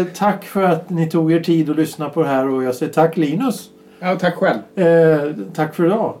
Eh, 0.00 0.04
tack 0.14 0.44
för 0.44 0.62
att 0.62 0.90
ni 0.90 1.10
tog 1.10 1.32
er 1.32 1.40
tid 1.40 1.70
att 1.70 1.76
lyssna 1.76 2.08
på 2.08 2.22
det 2.22 2.28
här 2.28 2.48
och 2.48 2.64
jag 2.64 2.74
säger 2.74 2.92
tack 2.92 3.16
Linus. 3.16 3.70
Ja, 4.00 4.16
tack 4.20 4.34
själv. 4.34 4.58
Tack 5.54 5.74
för 5.74 5.86
idag. 5.86 6.14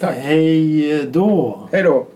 Tack. 0.00 0.16
Hej 0.16 1.06
då. 1.06 1.58
Hej 1.72 1.82
då. 1.82 2.06